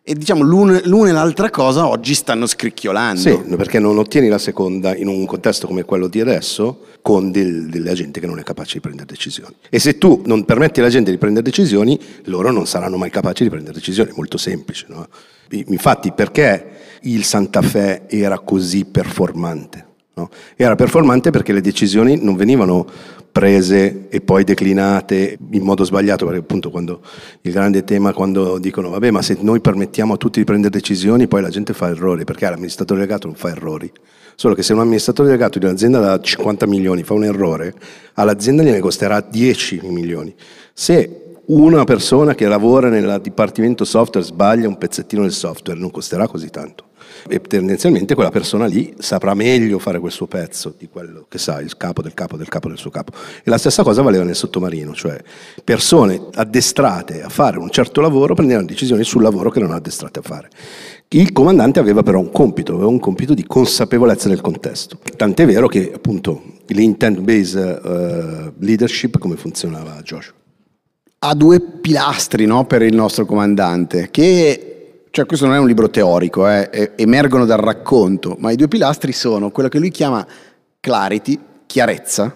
E 0.10 0.16
diciamo 0.16 0.42
l'una 0.42 0.80
e 0.82 1.12
l'altra 1.12 1.52
cosa 1.52 1.88
oggi 1.88 2.16
stanno 2.16 2.48
scricchiolando. 2.48 3.20
Sì, 3.20 3.38
perché 3.56 3.78
non 3.78 3.96
ottieni 4.00 4.28
la 4.28 4.40
seconda 4.40 4.96
in 4.96 5.08
un 5.08 5.24
contesto 5.28 5.68
come 5.68 5.84
quello 5.84 6.08
di 6.08 6.20
adesso 6.20 6.80
con 7.04 7.30
del- 7.30 7.68
della 7.70 7.94
gente 7.94 8.20
che 8.20 8.26
non 8.26 8.40
è 8.40 8.42
capace 8.44 8.74
di 8.74 8.80
prendere 8.80 9.06
decisioni. 9.06 9.54
E 9.70 9.78
se 9.78 10.00
tu 10.00 10.24
non 10.26 10.46
permetti 10.46 10.80
alla 10.80 10.90
gente 10.90 11.12
di 11.12 11.18
prendere 11.20 11.46
decisioni, 11.46 12.00
loro 12.24 12.50
non 12.52 12.66
saranno 12.66 12.98
mai 12.98 13.12
capaci 13.12 13.44
di 13.44 13.50
prendere 13.52 13.76
decisioni, 13.76 14.10
è 14.10 14.14
molto 14.16 14.38
semplice. 14.40 14.88
no? 14.90 15.08
Infatti 15.52 16.12
perché 16.12 16.66
il 17.02 17.24
Santa 17.24 17.62
Fe 17.62 18.08
era 18.08 18.40
così 18.40 18.86
performante? 18.86 19.86
no? 20.16 20.30
Era 20.56 20.74
performante 20.74 21.30
perché 21.30 21.54
le 21.54 21.62
decisioni 21.62 22.18
non 22.20 22.36
venivano 22.36 22.88
prese 23.32 24.08
e 24.10 24.22
poi 24.22 24.44
declinate 24.44 25.38
in 25.52 25.64
modo 25.64 25.84
sbagliato, 25.84 26.26
perché 26.26 26.42
appunto 26.42 26.70
quando 26.70 27.02
il 27.42 27.52
grande 27.52 27.84
tema 27.84 28.14
quando 28.14 28.58
dicono 28.60 28.90
vabbè 28.90 29.12
ma 29.12 29.22
se 29.22 29.38
noi 29.40 29.62
permettiamo 29.62 30.14
a 30.14 30.18
tutti 30.18 30.40
di 30.40 30.46
prendere 30.46 30.72
decisioni 30.72 31.28
poi 31.28 31.42
la 31.42 31.50
gente 31.50 31.74
fa 31.74 31.90
errori, 31.90 32.24
perché 32.24 32.50
l'amministratore 32.50 33.00
delegato 33.00 33.28
non 33.28 33.36
fa 33.36 33.50
errori. 33.50 33.92
Solo 34.36 34.54
che 34.54 34.64
se 34.64 34.74
un 34.74 34.80
amministratore 34.80 35.28
delegato 35.28 35.60
di 35.60 35.66
un'azienda 35.66 36.00
da 36.00 36.20
50 36.20 36.66
milioni 36.66 37.04
fa 37.04 37.14
un 37.14 37.26
errore, 37.26 37.74
all'azienda 38.14 38.64
gliene 38.64 38.80
costerà 38.80 39.20
10 39.22 39.82
milioni. 39.84 40.34
Se 40.74 41.24
una 41.48 41.84
persona 41.84 42.36
che 42.36 42.48
lavora 42.48 42.90
nel 42.90 43.20
dipartimento 43.22 43.84
software 43.84 44.26
sbaglia 44.26 44.68
un 44.68 44.78
pezzettino 44.78 45.24
del 45.24 45.32
software, 45.32 45.80
non 45.80 45.92
costerà 45.92 46.28
così 46.28 46.50
tanto. 46.50 46.89
E 47.28 47.42
tendenzialmente 47.42 48.16
quella 48.16 48.30
persona 48.30 48.66
lì 48.66 48.94
saprà 49.00 49.34
meglio 49.34 49.80
fare 49.80 50.00
quel 50.00 50.12
suo 50.12 50.28
pezzo 50.28 50.74
di 50.78 50.88
quello 50.88 51.26
che 51.28 51.38
sa, 51.38 51.60
il 51.62 51.76
capo 51.78 52.02
del 52.02 52.14
capo 52.14 52.38
del 52.38 52.48
capo 52.48 52.68
del 52.68 52.78
suo 52.78 52.90
capo. 52.90 53.12
E 53.44 53.50
la 53.50 53.58
stessa 53.58 53.84
cosa 53.84 54.02
valeva 54.02 54.24
nel 54.24 54.36
sottomarino, 54.36 54.94
cioè 54.94 55.20
persone 55.64 56.22
addestrate 56.34 57.22
a 57.22 57.30
fare 57.30 57.58
un 57.58 57.70
certo 57.70 58.02
lavoro 58.02 58.34
prendevano 58.34 58.68
decisioni 58.68 59.04
sul 59.04 59.22
lavoro 59.22 59.50
che 59.50 59.60
non 59.60 59.72
addestrate 59.72 60.20
a 60.20 60.22
fare. 60.22 60.50
Il 61.10 61.32
comandante 61.32 61.80
aveva 61.80 62.04
però 62.04 62.20
un 62.20 62.32
compito, 62.32 62.74
aveva 62.74 62.88
un 62.88 63.00
compito 63.00 63.34
di 63.34 63.44
consapevolezza 63.46 64.30
del 64.30 64.42
contesto. 64.42 65.00
Tant'è 65.16 65.46
vero 65.48 65.68
che 65.68 65.92
appunto 65.92 66.44
l'intent-based 66.68 67.82
uh, 67.84 68.54
leadership 68.64 69.18
come 69.18 69.36
funzionava 69.36 70.00
Joshua? 70.04 70.36
Ha 71.22 71.34
due 71.34 71.60
pilastri 71.60 72.46
no, 72.46 72.66
per 72.66 72.84
il 72.84 72.94
nostro 72.94 73.26
comandante, 73.26 74.10
che 74.12 74.69
cioè 75.12 75.26
questo 75.26 75.46
non 75.46 75.56
è 75.56 75.60
un 75.60 75.68
libro 75.68 75.90
teorico, 75.90 76.48
eh, 76.48 76.92
emergono 76.96 77.46
dal 77.46 77.58
racconto, 77.58 78.36
ma 78.40 78.52
i 78.52 78.56
due 78.56 78.68
pilastri 78.68 79.12
sono 79.12 79.52
quello 79.52 79.70
che 79.70 79.80
lui 79.80 79.90
chiama 79.90 80.26
clarity, 80.80 81.40
chiarezza, 81.66 82.36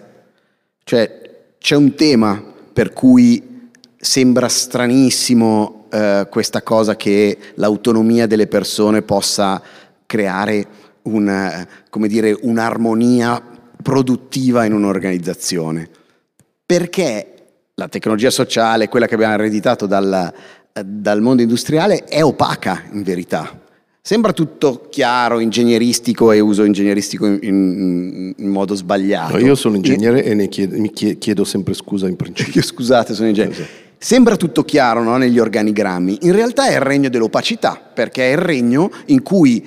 cioè 0.82 1.20
c'è 1.58 1.76
un 1.76 1.94
tema 1.94 2.42
per 2.72 2.92
cui 2.92 3.70
sembra 3.96 4.48
stranissimo 4.48 5.86
eh, 5.90 6.26
questa 6.28 6.62
cosa 6.62 6.96
che 6.96 7.38
l'autonomia 7.54 8.26
delle 8.26 8.48
persone 8.48 9.02
possa 9.02 9.62
creare 10.04 10.66
una, 11.02 11.66
dire, 12.06 12.36
un'armonia 12.42 13.42
produttiva 13.82 14.64
in 14.64 14.72
un'organizzazione. 14.72 15.88
Perché 16.66 17.34
la 17.74 17.88
tecnologia 17.88 18.30
sociale, 18.30 18.88
quella 18.88 19.06
che 19.06 19.14
abbiamo 19.14 19.34
ereditato 19.34 19.86
dal, 19.86 20.32
dal 20.82 21.20
mondo 21.20 21.42
industriale, 21.42 22.04
è 22.04 22.22
opaca 22.24 22.82
in 22.90 23.02
verità. 23.02 23.60
Sembra 24.00 24.32
tutto 24.32 24.88
chiaro, 24.90 25.38
ingegneristico 25.38 26.32
e 26.32 26.40
uso 26.40 26.64
ingegneristico 26.64 27.26
in, 27.26 27.38
in, 27.40 28.34
in 28.36 28.48
modo 28.48 28.74
sbagliato. 28.74 29.38
No, 29.38 29.38
io 29.38 29.54
sono 29.54 29.76
ingegnere 29.76 30.24
e 30.24 30.48
chiedo, 30.48 30.78
mi 30.78 30.92
chiedo 30.92 31.44
sempre 31.44 31.74
scusa 31.74 32.08
in 32.08 32.16
principio. 32.16 32.60
Scusate, 32.62 33.14
sono 33.14 33.28
ingegnere. 33.28 33.82
Sembra 33.96 34.36
tutto 34.36 34.64
chiaro 34.64 35.02
no, 35.02 35.16
negli 35.16 35.38
organigrammi, 35.38 36.18
in 36.22 36.32
realtà 36.32 36.66
è 36.66 36.74
il 36.74 36.80
regno 36.80 37.08
dell'opacità, 37.08 37.80
perché 37.94 38.28
è 38.28 38.32
il 38.32 38.38
regno 38.38 38.90
in 39.06 39.22
cui 39.22 39.64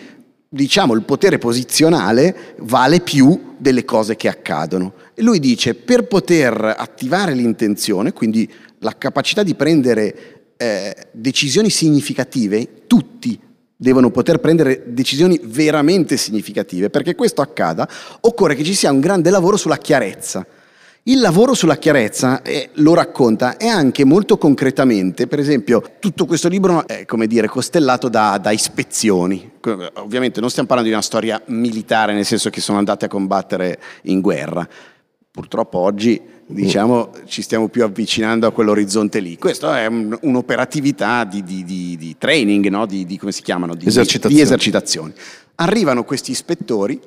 diciamo, 0.50 0.94
il 0.94 1.04
potere 1.04 1.40
posizionale 1.40 2.56
vale 2.60 3.00
più 3.00 3.56
delle 3.58 3.86
cose 3.86 4.16
che 4.16 4.28
accadono. 4.28 4.94
E 5.16 5.24
lui 5.24 5.40
dice, 5.40 5.74
per 5.74 6.06
poter 6.06 6.76
attivare 6.78 7.34
l'intenzione, 7.34 8.14
quindi 8.14 8.48
la 8.80 8.96
capacità 8.96 9.42
di 9.42 9.56
prendere 9.56 10.37
eh, 10.58 11.08
decisioni 11.12 11.70
significative, 11.70 12.86
tutti 12.88 13.40
devono 13.76 14.10
poter 14.10 14.40
prendere 14.40 14.84
decisioni 14.88 15.40
veramente 15.44 16.18
significative, 16.18 16.90
perché 16.90 17.16
questo 17.16 17.42
accada, 17.42 17.88
occorre 18.22 18.56
che 18.56 18.64
ci 18.64 18.74
sia 18.74 18.92
un 18.92 19.00
grande 19.00 19.30
lavoro 19.30 19.56
sulla 19.56 19.78
chiarezza. 19.78 20.46
Il 21.04 21.22
lavoro 21.22 21.54
sulla 21.54 21.78
chiarezza, 21.78 22.42
eh, 22.42 22.72
lo 22.74 22.94
racconta, 22.94 23.56
è 23.56 23.68
anche 23.68 24.04
molto 24.04 24.38
concretamente, 24.38 25.26
per 25.28 25.40
esempio, 25.40 25.82
tutto 26.00 26.26
questo 26.26 26.50
libro 26.50 26.86
è, 26.86 27.06
come 27.06 27.28
dire, 27.28 27.48
costellato 27.48 28.10
da, 28.10 28.38
da, 28.38 28.52
ispezioni. 28.52 29.52
Ovviamente 29.94 30.42
non 30.42 30.50
stiamo 30.50 30.68
parlando 30.68 30.92
di 30.92 30.98
una 30.98 31.06
storia 31.06 31.42
militare, 31.46 32.14
nel 32.14 32.26
senso 32.26 32.50
che 32.50 32.60
sono 32.60 32.78
andati 32.78 33.06
a 33.06 33.08
combattere 33.08 33.80
in 34.04 34.20
guerra. 34.20 34.68
Purtroppo 35.38 35.78
oggi, 35.78 36.20
diciamo, 36.48 37.12
ci 37.26 37.44
stiamo 37.44 37.68
più 37.68 37.84
avvicinando 37.84 38.48
a 38.48 38.52
quell'orizzonte 38.52 39.20
lì. 39.20 39.38
Questa 39.38 39.80
è 39.80 39.86
un, 39.86 40.18
un'operatività 40.20 41.26
di, 41.26 41.44
di, 41.44 41.64
di, 41.64 41.96
di 41.96 42.16
training, 42.18 42.68
no? 42.70 42.88
di, 42.88 43.18
come 43.20 43.32
si 43.32 43.44
chiamano? 43.44 43.76
Di 43.76 43.86
esercitazioni. 43.86 44.42
esercitazioni. 44.42 45.14
Arrivano 45.54 46.04
questi 46.06 46.32
ispettori 46.32 47.00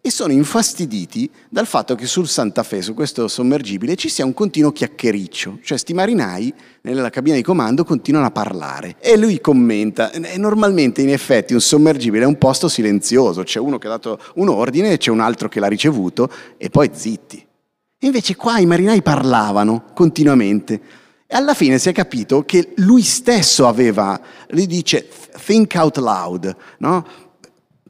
e 0.00 0.10
sono 0.12 0.32
infastiditi 0.32 1.28
dal 1.48 1.66
fatto 1.66 1.96
che 1.96 2.06
sul 2.06 2.28
Santa 2.28 2.62
Fe, 2.62 2.82
su 2.82 2.94
questo 2.94 3.26
sommergibile, 3.26 3.96
ci 3.96 4.08
sia 4.08 4.24
un 4.24 4.32
continuo 4.32 4.70
chiacchiericcio, 4.70 5.58
cioè 5.64 5.76
sti 5.76 5.92
marinai 5.92 6.54
nella 6.82 7.10
cabina 7.10 7.34
di 7.34 7.42
comando 7.42 7.82
continuano 7.82 8.26
a 8.26 8.30
parlare 8.30 8.94
e 9.00 9.16
lui 9.16 9.40
commenta, 9.40 10.12
normalmente 10.36 11.02
in 11.02 11.10
effetti 11.10 11.52
un 11.52 11.60
sommergibile 11.60 12.22
è 12.22 12.28
un 12.28 12.38
posto 12.38 12.68
silenzioso, 12.68 13.42
c'è 13.42 13.58
uno 13.58 13.78
che 13.78 13.88
ha 13.88 13.90
dato 13.90 14.20
un 14.36 14.50
ordine, 14.50 14.98
c'è 14.98 15.10
un 15.10 15.18
altro 15.18 15.48
che 15.48 15.58
l'ha 15.58 15.66
ricevuto 15.66 16.30
e 16.56 16.70
poi 16.70 16.88
zitti. 16.92 17.50
Invece 18.04 18.36
qua 18.36 18.58
i 18.58 18.66
marinai 18.66 19.02
parlavano 19.02 19.84
continuamente 19.94 20.80
e 21.26 21.36
alla 21.36 21.54
fine 21.54 21.78
si 21.78 21.88
è 21.88 21.92
capito 21.92 22.44
che 22.44 22.72
lui 22.76 23.02
stesso 23.02 23.66
aveva, 23.66 24.20
lui 24.48 24.66
dice 24.66 25.08
think 25.46 25.72
out 25.76 25.96
loud, 25.96 26.56
no? 26.78 27.06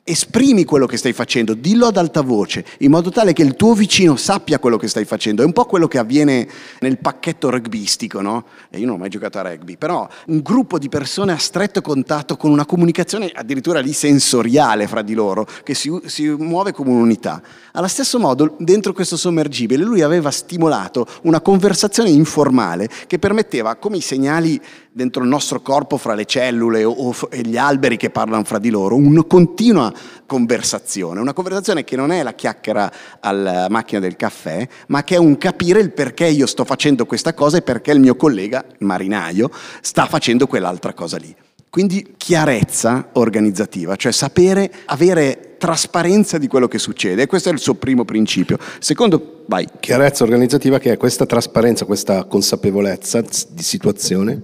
Esprimi 0.05 0.65
quello 0.65 0.87
che 0.87 0.97
stai 0.97 1.12
facendo, 1.12 1.55
dillo 1.55 1.87
ad 1.87 1.97
alta 1.97 2.23
voce, 2.23 2.65
in 2.79 2.91
modo 2.91 3.11
tale 3.11 3.33
che 3.33 3.43
il 3.43 3.55
tuo 3.55 3.73
vicino 3.75 4.17
sappia 4.17 4.59
quello 4.59 4.77
che 4.77 4.88
stai 4.88 5.05
facendo. 5.05 5.43
È 5.43 5.45
un 5.45 5.53
po' 5.53 5.65
quello 5.65 5.87
che 5.87 5.99
avviene 5.99 6.49
nel 6.81 6.99
pacchetto 6.99 7.51
rugbyistico, 7.51 8.21
no? 8.21 8.47
E 8.71 8.79
io 8.79 8.87
non 8.87 8.97
ho 8.97 8.99
mai 8.99 9.11
giocato 9.11 9.38
a 9.38 9.43
rugby, 9.43 9.77
però 9.77 10.09
un 10.27 10.41
gruppo 10.41 10.79
di 10.79 10.88
persone 10.88 11.33
a 11.33 11.38
stretto 11.38 11.81
contatto 11.81 12.37
con 12.37 12.51
una 12.51 12.67
comunicazione 12.67 13.31
addirittura 13.33 13.79
lì 13.79 13.93
sensoriale 13.93 14.88
fra 14.88 15.03
di 15.03 15.15
loro, 15.15 15.47
che 15.62 15.75
si, 15.75 15.91
si 16.07 16.29
muove 16.29 16.73
come 16.73 16.91
un'unità. 16.91 17.41
Allo 17.73 17.88
stesso 17.88 18.19
modo, 18.19 18.57
dentro 18.59 18.93
questo 18.93 19.17
sommergibile, 19.17 19.85
lui 19.85 20.03
aveva 20.03 20.31
stimolato 20.31 21.07
una 21.23 21.41
conversazione 21.41 22.11
informale 22.11 22.88
che 23.07 23.19
permetteva, 23.21 23.77
come 23.77 23.99
i 23.99 24.01
segnali 24.01 24.61
dentro 24.94 25.22
il 25.22 25.28
nostro 25.28 25.62
corpo 25.62 25.96
fra 25.96 26.14
le 26.14 26.26
cellule 26.26 26.85
o, 26.85 26.92
o 26.92 27.14
gli 27.31 27.57
alberi 27.57 27.96
che 27.96 28.11
parlano 28.11 28.44
fra 28.44 28.59
di 28.59 28.68
loro, 28.68 28.96
una 28.96 29.24
continua 29.24 29.92
conversazione, 30.26 31.20
una 31.20 31.33
conversazione 31.33 31.83
che 31.83 31.96
non 31.96 32.12
è 32.12 32.22
la 32.22 32.35
chiacchiera 32.35 32.92
alla 33.20 33.68
macchina 33.70 34.00
del 34.00 34.16
caffè, 34.16 34.66
ma 34.88 35.02
che 35.02 35.14
è 35.14 35.18
un 35.18 35.38
capire 35.38 35.81
il 35.81 35.92
perché 35.92 36.26
io 36.26 36.46
sto 36.46 36.64
facendo 36.64 37.07
questa 37.07 37.33
cosa 37.33 37.57
e 37.57 37.62
perché 37.62 37.92
il 37.92 38.00
mio 38.00 38.16
collega, 38.16 38.64
il 38.78 38.87
marinaio, 38.87 39.50
sta 39.81 40.07
facendo 40.07 40.46
quell'altra 40.46 40.92
cosa 40.92 41.16
lì. 41.16 41.35
Quindi 41.70 42.14
chiarezza 42.18 43.09
organizzativa, 43.12 43.96
cioè 43.96 44.12
sapere, 44.12 44.70
avere 44.87 45.57
trasparenza 45.57 46.37
di 46.37 46.46
quello 46.46 46.68
che 46.68 46.78
succede. 46.78 47.26
Questo 47.26 47.48
è 47.48 47.52
il 47.52 47.61
suo 47.61 47.76
primo 47.76 48.05
principio. 48.05 48.59
Secondo, 48.78 49.44
vai. 49.46 49.66
Chiarezza 49.81 50.22
organizzativa 50.22 50.78
che 50.78 50.92
è 50.92 50.96
questa 50.98 51.24
trasparenza, 51.24 51.87
questa 51.87 52.24
consapevolezza 52.24 53.22
di 53.22 53.62
situazione 53.62 54.42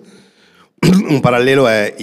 un 1.09 1.21
parallelo 1.21 1.67
è, 1.67 1.95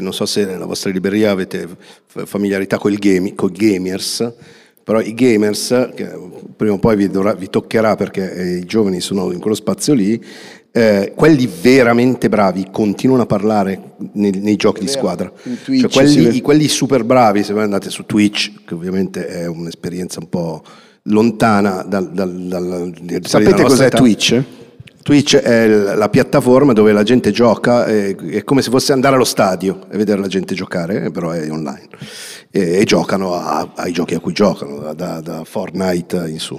non 0.00 0.12
so 0.12 0.26
se 0.26 0.44
nella 0.44 0.66
vostra 0.66 0.90
libreria 0.90 1.30
avete 1.30 1.68
familiarità 2.06 2.78
con 2.78 2.92
i 2.92 2.98
gamers, 2.98 4.32
però 4.82 5.00
i 5.00 5.14
gamers, 5.14 5.90
che 5.94 6.10
prima 6.56 6.74
o 6.74 6.78
poi 6.78 6.96
vi, 6.96 7.08
dovrà, 7.08 7.34
vi 7.34 7.48
toccherà 7.48 7.96
perché 7.96 8.34
eh, 8.34 8.56
i 8.56 8.64
giovani 8.64 9.00
sono 9.00 9.32
in 9.32 9.40
quello 9.40 9.56
spazio 9.56 9.94
lì, 9.94 10.22
eh, 10.70 11.12
quelli 11.14 11.48
veramente 11.62 12.28
bravi 12.28 12.68
continuano 12.70 13.22
a 13.22 13.26
parlare 13.26 13.94
nei, 14.12 14.32
nei 14.32 14.56
giochi 14.56 14.80
di 14.80 14.88
squadra. 14.88 15.32
Twitch, 15.64 15.80
cioè 15.80 15.90
quelli, 15.90 16.40
quelli, 16.40 16.68
super 16.68 17.04
bravi, 17.04 17.44
se 17.44 17.52
voi 17.52 17.62
andate 17.62 17.90
su 17.90 18.04
Twitch, 18.04 18.64
che 18.66 18.74
ovviamente 18.74 19.26
è 19.26 19.46
un'esperienza 19.46 20.18
un 20.20 20.28
po' 20.28 20.62
lontana 21.04 21.82
dal... 21.82 22.10
dal, 22.12 22.30
dal, 22.30 22.92
dal 23.00 23.20
Sapete 23.22 23.62
cos'è 23.62 23.86
età. 23.86 23.96
Twitch? 23.96 24.42
Twitch 25.04 25.36
è 25.36 25.66
la 25.66 26.08
piattaforma 26.08 26.72
dove 26.72 26.90
la 26.92 27.02
gente 27.02 27.30
gioca, 27.30 27.84
è, 27.84 28.42
come 28.42 28.62
se 28.62 28.70
fosse 28.70 28.94
andare 28.94 29.16
allo 29.16 29.24
stadio 29.24 29.80
e 29.90 29.98
vedere 29.98 30.18
la 30.18 30.28
gente 30.28 30.54
giocare, 30.54 31.10
però 31.10 31.28
è 31.28 31.50
online. 31.50 31.88
E, 32.50 32.78
e 32.78 32.84
giocano 32.84 33.34
a, 33.34 33.68
ai 33.74 33.92
giochi 33.92 34.14
a 34.14 34.20
cui 34.20 34.32
giocano, 34.32 34.94
da, 34.94 35.20
da 35.20 35.44
Fortnite 35.44 36.24
in 36.26 36.38
su. 36.38 36.58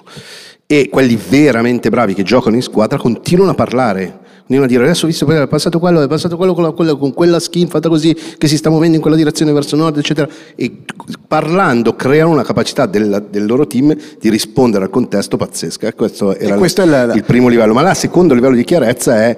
E 0.67 0.89
quelli 0.89 1.15
veramente 1.15 1.89
bravi 1.89 2.13
che 2.13 2.21
giocano 2.21 2.55
in 2.55 2.61
squadra 2.61 2.99
continuano 2.99 3.53
a 3.53 3.55
parlare 3.55 4.19
Continuano 4.45 4.65
a 4.65 4.77
dire 4.77 4.83
adesso 4.83 5.05
ho 5.05 5.07
visto 5.07 5.25
è 5.25 5.47
passato 5.47 5.79
quello, 5.79 6.03
è 6.03 6.07
passato 6.07 6.37
quello 6.37 6.53
con, 6.53 6.71
quello 6.75 6.97
con, 6.99 7.13
quella 7.15 7.39
skin 7.39 7.67
fatta 7.67 7.89
così, 7.89 8.15
che 8.37 8.47
si 8.47 8.57
sta 8.57 8.69
muovendo 8.69 8.95
in 8.95 9.01
quella 9.01 9.17
direzione 9.17 9.51
verso 9.51 9.75
nord, 9.75 9.97
eccetera. 9.97 10.29
E 10.55 10.83
parlando 11.27 11.95
creano 11.95 12.29
una 12.29 12.43
capacità 12.43 12.85
del, 12.85 13.25
del 13.31 13.43
loro 13.43 13.65
team 13.65 13.97
di 14.19 14.29
rispondere 14.29 14.83
al 14.83 14.91
contesto 14.91 15.35
pazzesca. 15.35 15.91
Questo 15.93 16.37
era 16.37 16.57
questo 16.57 16.83
il, 16.83 16.91
la, 16.91 17.11
il 17.15 17.23
primo 17.23 17.47
livello. 17.47 17.73
Ma 17.73 17.81
là, 17.81 17.89
il 17.89 17.95
secondo 17.95 18.35
livello 18.35 18.53
di 18.53 18.63
chiarezza 18.63 19.19
è 19.23 19.37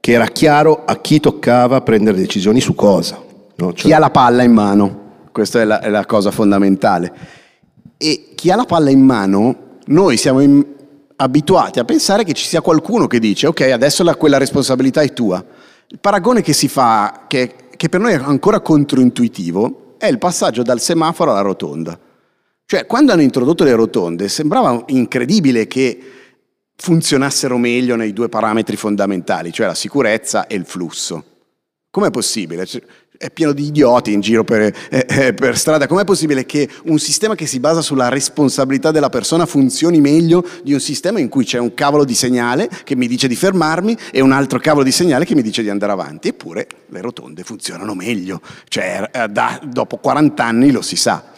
che 0.00 0.12
era 0.12 0.28
chiaro 0.28 0.82
a 0.86 0.96
chi 0.96 1.20
toccava 1.20 1.82
prendere 1.82 2.16
decisioni 2.16 2.62
su 2.62 2.74
cosa. 2.74 3.22
No? 3.54 3.74
Cioè, 3.74 3.84
chi 3.84 3.92
ha 3.92 3.98
la 3.98 4.08
palla 4.08 4.42
in 4.44 4.52
mano, 4.52 5.00
questa 5.30 5.60
è 5.60 5.64
la, 5.64 5.80
è 5.80 5.90
la 5.90 6.06
cosa 6.06 6.30
fondamentale. 6.30 7.12
E 7.98 8.30
chi 8.34 8.50
ha 8.50 8.56
la 8.56 8.64
palla 8.64 8.88
in 8.88 9.00
mano, 9.00 9.56
noi 9.88 10.16
siamo 10.16 10.40
in, 10.40 10.64
abituati 11.20 11.78
a 11.78 11.84
pensare 11.84 12.24
che 12.24 12.32
ci 12.32 12.46
sia 12.46 12.60
qualcuno 12.60 13.06
che 13.06 13.18
dice 13.18 13.46
ok, 13.48 13.60
adesso 13.72 14.02
la, 14.02 14.14
quella 14.16 14.38
responsabilità 14.38 15.00
è 15.02 15.12
tua. 15.12 15.44
Il 15.88 15.98
paragone 15.98 16.42
che 16.42 16.52
si 16.52 16.68
fa, 16.68 17.24
che, 17.26 17.54
che 17.76 17.88
per 17.88 18.00
noi 18.00 18.12
è 18.12 18.16
ancora 18.16 18.60
controintuitivo, 18.60 19.94
è 19.98 20.06
il 20.06 20.18
passaggio 20.18 20.62
dal 20.62 20.80
semaforo 20.80 21.32
alla 21.32 21.40
rotonda. 21.40 21.98
Cioè, 22.64 22.86
quando 22.86 23.12
hanno 23.12 23.22
introdotto 23.22 23.64
le 23.64 23.74
rotonde, 23.74 24.28
sembrava 24.28 24.84
incredibile 24.88 25.66
che 25.66 25.98
funzionassero 26.76 27.56
meglio 27.56 27.96
nei 27.96 28.12
due 28.12 28.28
parametri 28.28 28.76
fondamentali, 28.76 29.52
cioè 29.52 29.66
la 29.66 29.74
sicurezza 29.74 30.46
e 30.46 30.54
il 30.54 30.66
flusso. 30.66 31.24
Com'è 31.90 32.10
possibile? 32.10 32.66
È 33.20 33.32
pieno 33.32 33.52
di 33.52 33.66
idioti 33.66 34.12
in 34.12 34.20
giro 34.20 34.44
per, 34.44 34.60
eh, 34.60 34.74
eh, 35.08 35.34
per 35.34 35.58
strada. 35.58 35.88
Com'è 35.88 36.04
possibile 36.04 36.46
che 36.46 36.68
un 36.84 37.00
sistema 37.00 37.34
che 37.34 37.46
si 37.46 37.58
basa 37.58 37.82
sulla 37.82 38.08
responsabilità 38.08 38.92
della 38.92 39.08
persona 39.08 39.44
funzioni 39.44 40.00
meglio 40.00 40.46
di 40.62 40.72
un 40.72 40.78
sistema 40.78 41.18
in 41.18 41.28
cui 41.28 41.44
c'è 41.44 41.58
un 41.58 41.74
cavolo 41.74 42.04
di 42.04 42.14
segnale 42.14 42.70
che 42.84 42.94
mi 42.94 43.08
dice 43.08 43.26
di 43.26 43.34
fermarmi 43.34 43.98
e 44.12 44.20
un 44.20 44.30
altro 44.30 44.60
cavolo 44.60 44.84
di 44.84 44.92
segnale 44.92 45.24
che 45.24 45.34
mi 45.34 45.42
dice 45.42 45.62
di 45.62 45.68
andare 45.68 45.90
avanti? 45.90 46.28
Eppure 46.28 46.68
le 46.90 47.00
rotonde 47.00 47.42
funzionano 47.42 47.92
meglio, 47.96 48.40
cioè 48.68 49.10
eh, 49.12 49.26
da, 49.26 49.60
dopo 49.64 49.96
40 49.96 50.44
anni 50.44 50.70
lo 50.70 50.80
si 50.80 50.94
sa. 50.94 51.32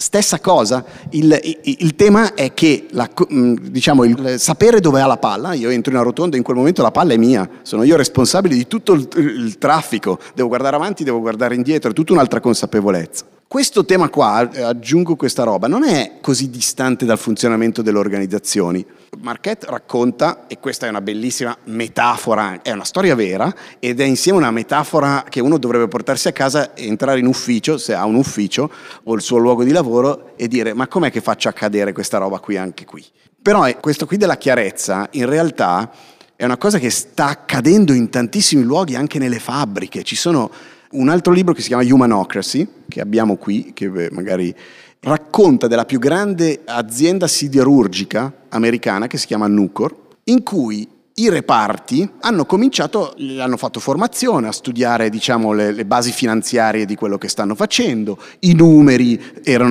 Stessa 0.00 0.38
cosa, 0.38 0.84
il, 1.10 1.36
il, 1.42 1.76
il, 1.80 1.96
tema 1.96 2.34
è 2.34 2.54
che 2.54 2.86
la, 2.90 3.10
diciamo, 3.28 4.04
il 4.04 4.36
sapere 4.38 4.78
dove 4.78 5.00
ha 5.00 5.06
la 5.06 5.16
palla, 5.16 5.54
io 5.54 5.70
entro 5.70 5.90
in 5.90 5.98
una 5.98 6.06
rotonda 6.06 6.36
e 6.36 6.38
in 6.38 6.44
quel 6.44 6.56
momento 6.56 6.82
la 6.82 6.92
palla 6.92 7.14
è 7.14 7.16
mia, 7.16 7.50
sono 7.62 7.82
io 7.82 7.96
responsabile 7.96 8.54
di 8.54 8.68
tutto 8.68 8.92
il, 8.92 9.08
il 9.16 9.58
traffico, 9.58 10.20
devo 10.36 10.46
guardare 10.46 10.76
avanti, 10.76 11.02
devo 11.02 11.18
guardare 11.18 11.56
indietro, 11.56 11.90
è 11.90 11.94
tutta 11.94 12.12
un'altra 12.12 12.38
consapevolezza. 12.38 13.24
Questo 13.48 13.86
tema 13.86 14.10
qua, 14.10 14.36
aggiungo 14.40 15.16
questa 15.16 15.42
roba, 15.42 15.68
non 15.68 15.82
è 15.82 16.18
così 16.20 16.50
distante 16.50 17.06
dal 17.06 17.16
funzionamento 17.16 17.80
delle 17.80 17.96
organizzazioni. 17.96 18.84
Marquette 19.20 19.64
racconta, 19.70 20.46
e 20.48 20.58
questa 20.58 20.84
è 20.84 20.90
una 20.90 21.00
bellissima 21.00 21.56
metafora, 21.64 22.60
è 22.60 22.72
una 22.72 22.84
storia 22.84 23.14
vera 23.14 23.50
ed 23.78 24.00
è 24.00 24.04
insieme 24.04 24.36
una 24.36 24.50
metafora 24.50 25.24
che 25.26 25.40
uno 25.40 25.56
dovrebbe 25.56 25.88
portarsi 25.88 26.28
a 26.28 26.32
casa 26.32 26.76
entrare 26.76 27.20
in 27.20 27.26
ufficio, 27.26 27.78
se 27.78 27.94
ha 27.94 28.04
un 28.04 28.16
ufficio 28.16 28.70
o 29.04 29.14
il 29.14 29.22
suo 29.22 29.38
luogo 29.38 29.64
di 29.64 29.72
lavoro, 29.72 30.34
e 30.36 30.46
dire 30.46 30.74
ma 30.74 30.86
com'è 30.86 31.10
che 31.10 31.22
faccio 31.22 31.48
accadere 31.48 31.94
questa 31.94 32.18
roba 32.18 32.40
qui 32.40 32.58
anche 32.58 32.84
qui? 32.84 33.02
Però 33.40 33.66
eh, 33.66 33.78
questo 33.78 34.04
qui 34.04 34.18
della 34.18 34.36
chiarezza 34.36 35.08
in 35.12 35.24
realtà 35.24 35.90
è 36.36 36.44
una 36.44 36.58
cosa 36.58 36.78
che 36.78 36.90
sta 36.90 37.28
accadendo 37.28 37.94
in 37.94 38.10
tantissimi 38.10 38.62
luoghi, 38.62 38.94
anche 38.94 39.18
nelle 39.18 39.38
fabbriche. 39.38 40.02
Ci 40.02 40.16
sono 40.16 40.50
un 40.92 41.08
altro 41.08 41.32
libro 41.32 41.52
che 41.52 41.60
si 41.60 41.68
chiama 41.68 41.82
Humanocracy, 41.82 42.66
che 42.88 43.00
abbiamo 43.00 43.36
qui, 43.36 43.72
che 43.74 44.08
magari 44.10 44.54
racconta 45.00 45.66
della 45.66 45.84
più 45.84 45.98
grande 45.98 46.62
azienda 46.64 47.26
siderurgica 47.26 48.32
americana 48.48 49.06
che 49.06 49.18
si 49.18 49.26
chiama 49.26 49.46
Nucor, 49.46 49.94
in 50.24 50.42
cui 50.42 50.88
i 51.18 51.28
reparti 51.28 52.08
hanno 52.20 52.44
cominciato, 52.44 53.14
hanno 53.38 53.56
fatto 53.56 53.80
formazione 53.80 54.48
a 54.48 54.52
studiare 54.52 55.10
diciamo, 55.10 55.52
le, 55.52 55.72
le, 55.72 55.84
basi 55.84 56.12
finanziarie 56.12 56.84
di 56.84 56.94
quello 56.94 57.18
che 57.18 57.28
stanno 57.28 57.54
facendo, 57.54 58.18
i 58.40 58.54
numeri 58.54 59.20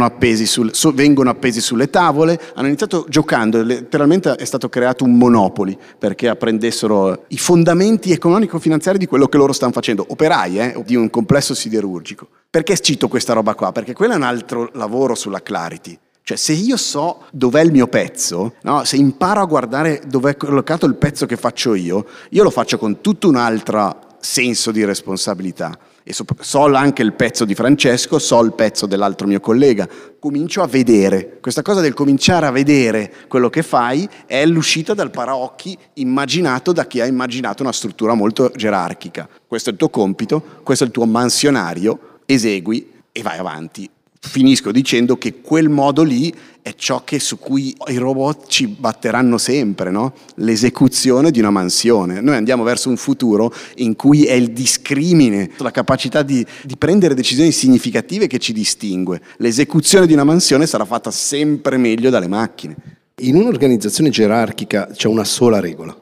appesi 0.03 0.45
sul, 0.45 0.73
so, 0.73 0.91
vengono 0.91 1.29
appesi 1.29 1.61
sulle 1.61 1.89
tavole, 1.89 2.39
hanno 2.55 2.67
iniziato 2.67 3.05
giocando, 3.07 3.61
letteralmente 3.63 4.33
è 4.35 4.45
stato 4.45 4.69
creato 4.69 5.03
un 5.03 5.17
monopoli 5.17 5.77
perché 5.97 6.27
apprendessero 6.27 7.25
i 7.29 7.37
fondamenti 7.37 8.11
economico-finanziari 8.11 8.97
di 8.97 9.05
quello 9.05 9.27
che 9.27 9.37
loro 9.37 9.53
stanno 9.53 9.71
facendo, 9.71 10.05
operai 10.07 10.59
eh, 10.59 10.83
di 10.85 10.95
un 10.95 11.09
complesso 11.09 11.53
siderurgico. 11.53 12.27
Perché 12.49 12.77
cito 12.79 13.07
questa 13.07 13.33
roba 13.33 13.55
qua? 13.55 13.71
Perché 13.71 13.93
quello 13.93 14.13
è 14.13 14.17
un 14.17 14.23
altro 14.23 14.69
lavoro 14.73 15.15
sulla 15.15 15.41
Clarity. 15.41 15.97
Cioè, 16.27 16.35
se 16.35 16.51
io 16.51 16.75
so 16.75 17.23
dov'è 17.31 17.61
il 17.61 17.71
mio 17.71 17.87
pezzo, 17.87 18.55
no? 18.63 18.83
se 18.83 18.97
imparo 18.97 19.39
a 19.39 19.45
guardare 19.45 20.01
dove 20.07 20.31
è 20.31 20.35
collocato 20.35 20.85
il 20.85 20.95
pezzo 20.95 21.25
che 21.25 21.37
faccio 21.37 21.73
io, 21.73 22.05
io 22.31 22.43
lo 22.43 22.49
faccio 22.49 22.77
con 22.77 22.99
tutto 22.99 23.29
un 23.29 23.37
altro 23.37 24.17
senso 24.19 24.71
di 24.71 24.83
responsabilità. 24.83 25.79
E 26.03 26.11
so, 26.11 26.25
so 26.41 26.65
anche 26.65 27.01
il 27.01 27.13
pezzo 27.13 27.45
di 27.45 27.55
Francesco, 27.55 28.19
so 28.19 28.43
il 28.43 28.51
pezzo 28.51 28.85
dell'altro 28.87 29.25
mio 29.25 29.39
collega. 29.39 29.87
Comincio 30.19 30.61
a 30.61 30.67
vedere. 30.67 31.37
Questa 31.39 31.61
cosa 31.61 31.79
del 31.79 31.93
cominciare 31.93 32.45
a 32.45 32.51
vedere 32.51 33.09
quello 33.29 33.49
che 33.49 33.63
fai 33.63 34.05
è 34.25 34.45
l'uscita 34.45 34.93
dal 34.93 35.11
paraocchi 35.11 35.77
immaginato 35.93 36.73
da 36.73 36.87
chi 36.87 36.99
ha 36.99 37.05
immaginato 37.05 37.63
una 37.63 37.71
struttura 37.71 38.15
molto 38.15 38.51
gerarchica. 38.53 39.29
Questo 39.47 39.69
è 39.69 39.71
il 39.71 39.79
tuo 39.79 39.87
compito, 39.87 40.43
questo 40.63 40.83
è 40.83 40.87
il 40.87 40.93
tuo 40.93 41.05
mansionario, 41.05 42.19
esegui 42.25 42.91
e 43.13 43.21
vai 43.21 43.37
avanti 43.37 43.89
finisco 44.27 44.71
dicendo 44.71 45.17
che 45.17 45.41
quel 45.41 45.69
modo 45.69 46.03
lì 46.03 46.33
è 46.61 46.73
ciò 46.75 47.03
che, 47.03 47.17
su 47.19 47.39
cui 47.39 47.75
i 47.87 47.95
robot 47.95 48.47
ci 48.47 48.67
batteranno 48.67 49.37
sempre, 49.37 49.89
no? 49.89 50.13
l'esecuzione 50.35 51.31
di 51.31 51.39
una 51.39 51.49
mansione. 51.49 52.19
Noi 52.19 52.35
andiamo 52.35 52.63
verso 52.63 52.89
un 52.89 52.97
futuro 52.97 53.53
in 53.77 53.95
cui 53.95 54.25
è 54.25 54.33
il 54.33 54.51
discrimine, 54.51 55.51
la 55.57 55.71
capacità 55.71 56.23
di, 56.23 56.45
di 56.63 56.75
prendere 56.77 57.13
decisioni 57.13 57.51
significative 57.51 58.27
che 58.27 58.37
ci 58.37 58.51
distingue. 58.51 59.21
L'esecuzione 59.37 60.05
di 60.05 60.13
una 60.13 60.25
mansione 60.25 60.67
sarà 60.67 60.83
fatta 60.83 61.09
sempre 61.09 61.77
meglio 61.77 62.09
dalle 62.09 62.27
macchine. 62.27 62.75
In 63.21 63.35
un'organizzazione 63.35 64.09
gerarchica 64.09 64.89
c'è 64.93 65.07
una 65.07 65.23
sola 65.23 65.59
regola, 65.59 65.95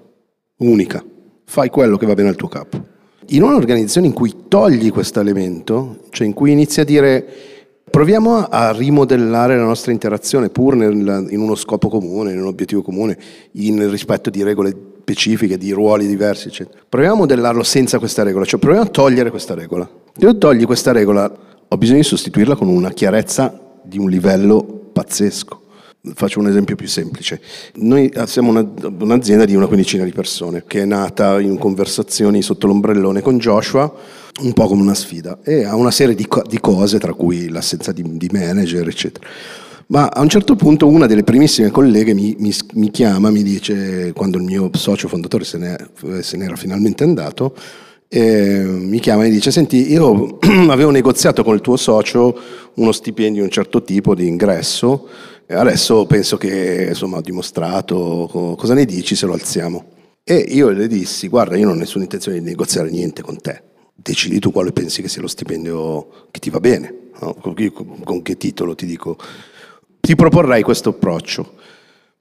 unica. 0.58 1.04
Fai 1.46 1.70
quello 1.70 1.96
che 1.96 2.08
va 2.08 2.16
bene 2.16 2.30
al 2.30 2.36
tuo 2.36 2.48
capo. 2.48 2.94
In 3.30 3.44
un'organizzazione 3.44 4.08
in 4.08 4.14
cui 4.14 4.34
togli 4.48 4.92
questo 4.92 5.20
elemento, 5.20 6.08
cioè 6.10 6.28
in 6.28 6.34
cui 6.34 6.52
inizi 6.52 6.80
a 6.80 6.84
dire 6.84 7.55
Proviamo 7.96 8.48
a 8.50 8.74
rimodellare 8.74 9.56
la 9.56 9.64
nostra 9.64 9.94
interazione 9.94 10.50
pur 10.50 10.76
nel, 10.76 11.28
in 11.30 11.40
uno 11.40 11.56
scopo 11.56 11.88
comune, 11.88 12.34
in 12.34 12.42
un 12.42 12.48
obiettivo 12.48 12.82
comune, 12.82 13.18
in 13.54 13.90
rispetto 13.90 14.30
di 14.30 14.44
regole 14.44 14.76
specifiche, 15.00 15.58
di 15.58 15.72
ruoli 15.72 16.06
diversi, 16.06 16.50
eccetera. 16.50 16.80
Proviamo 16.90 17.16
a 17.16 17.20
modellarlo 17.20 17.64
senza 17.64 17.98
questa 17.98 18.24
regola, 18.24 18.44
cioè 18.44 18.60
proviamo 18.60 18.86
a 18.86 18.90
togliere 18.90 19.30
questa 19.30 19.54
regola. 19.54 19.90
Se 20.14 20.26
io 20.26 20.38
togli 20.38 20.66
questa 20.66 20.92
regola, 20.92 21.34
ho 21.70 21.78
bisogno 21.78 22.00
di 22.00 22.04
sostituirla 22.04 22.58
con 22.58 22.68
una 22.68 22.92
chiarezza 22.92 23.58
di 23.82 23.98
un 23.98 24.10
livello 24.10 24.90
pazzesco. 24.92 25.62
Faccio 26.16 26.42
un 26.42 26.50
esempio 26.50 26.76
più 26.76 26.90
semplice. 26.90 27.40
Noi 27.76 28.12
siamo 28.26 28.50
una, 28.50 28.70
un'azienda 29.00 29.46
di 29.46 29.56
una 29.56 29.68
quindicina 29.68 30.04
di 30.04 30.12
persone 30.12 30.66
che 30.68 30.82
è 30.82 30.86
nata 30.86 31.40
in 31.40 31.58
conversazioni 31.58 32.42
sotto 32.42 32.68
l'ombrellone 32.68 33.22
con 33.22 33.38
Joshua, 33.38 33.90
un 34.42 34.54
po' 34.54 34.68
come 34.68 34.82
una 34.82 34.94
sfida, 34.94 35.40
e 35.44 35.64
ha 35.64 35.76
una 35.76 35.92
serie 35.92 36.16
di, 36.16 36.28
co- 36.28 36.44
di 36.48 36.60
cose, 36.60 37.00
tra 37.00 37.14
cui 37.14 37.50
l'assenza 37.50 37.92
di, 37.92 38.04
di, 38.18 38.30
manager, 38.32 38.88
eccetera. 38.88 39.28
Ma 39.88 40.08
a 40.08 40.22
un 40.22 40.30
certo 40.30 40.56
punto 40.56 40.88
una 40.88 41.06
delle 41.06 41.24
primissime 41.24 41.70
colleghe 41.70 42.14
mi, 42.14 42.36
mi, 42.40 42.52
mi 42.74 42.90
chiama, 42.90 43.30
mi 43.30 43.44
dice, 43.44 44.12
quando 44.14 44.38
il 44.38 44.44
mio 44.44 44.70
socio 44.74 45.08
fondatore 45.08 45.44
se, 45.44 45.78
se 46.22 46.38
n'era 46.38 46.56
finalmente 46.56 47.04
andato, 47.04 47.56
mi 48.10 49.00
chiama 49.00 49.24
e 49.24 49.28
mi 49.28 49.34
dice, 49.34 49.52
senti, 49.52 49.92
io 49.92 50.40
avevo 50.70 50.90
negoziato 50.90 51.44
con 51.44 51.54
il 51.54 51.62
tuo 51.62 51.76
socio 51.76 52.36
uno 52.76 52.92
stipendio 52.92 53.42
di 53.42 53.48
un 53.48 53.52
certo 53.52 53.84
tipo 53.84 54.16
di 54.16 54.28
ingresso, 54.28 55.08
Adesso 55.48 56.08
penso 56.08 56.38
che 56.38 56.88
insomma, 56.90 57.18
ho 57.18 57.22
dimostrato 57.22 58.56
cosa 58.58 58.74
ne 58.74 58.86
dici 58.86 59.16
se 59.16 59.28
lo 59.28 59.34
alziamo. 59.34 59.94
E 60.24 60.38
io 60.38 60.70
le 60.70 60.88
dissi, 60.88 61.28
guarda, 61.28 61.56
io 61.56 61.66
non 61.66 61.76
ho 61.76 61.80
nessuna 61.80 62.04
intenzione 62.04 62.40
di 62.40 62.46
negoziare 62.46 62.90
niente 62.90 63.22
con 63.22 63.40
te. 63.40 63.62
Decidi 63.96 64.40
tu 64.40 64.52
quale 64.52 64.72
pensi 64.72 65.02
che 65.02 65.08
sia 65.08 65.22
lo 65.22 65.28
stipendio 65.28 66.28
che 66.32 66.40
ti 66.40 66.50
va 66.50 66.60
bene. 66.60 67.12
No? 67.22 67.34
Con 67.36 68.22
che 68.22 68.38
titolo 68.38 68.76
ti 68.76 68.86
dico? 68.86 69.18
Ti 70.00 70.16
proporrei 70.16 70.62
questo 70.62 70.90
approccio. 70.90 71.54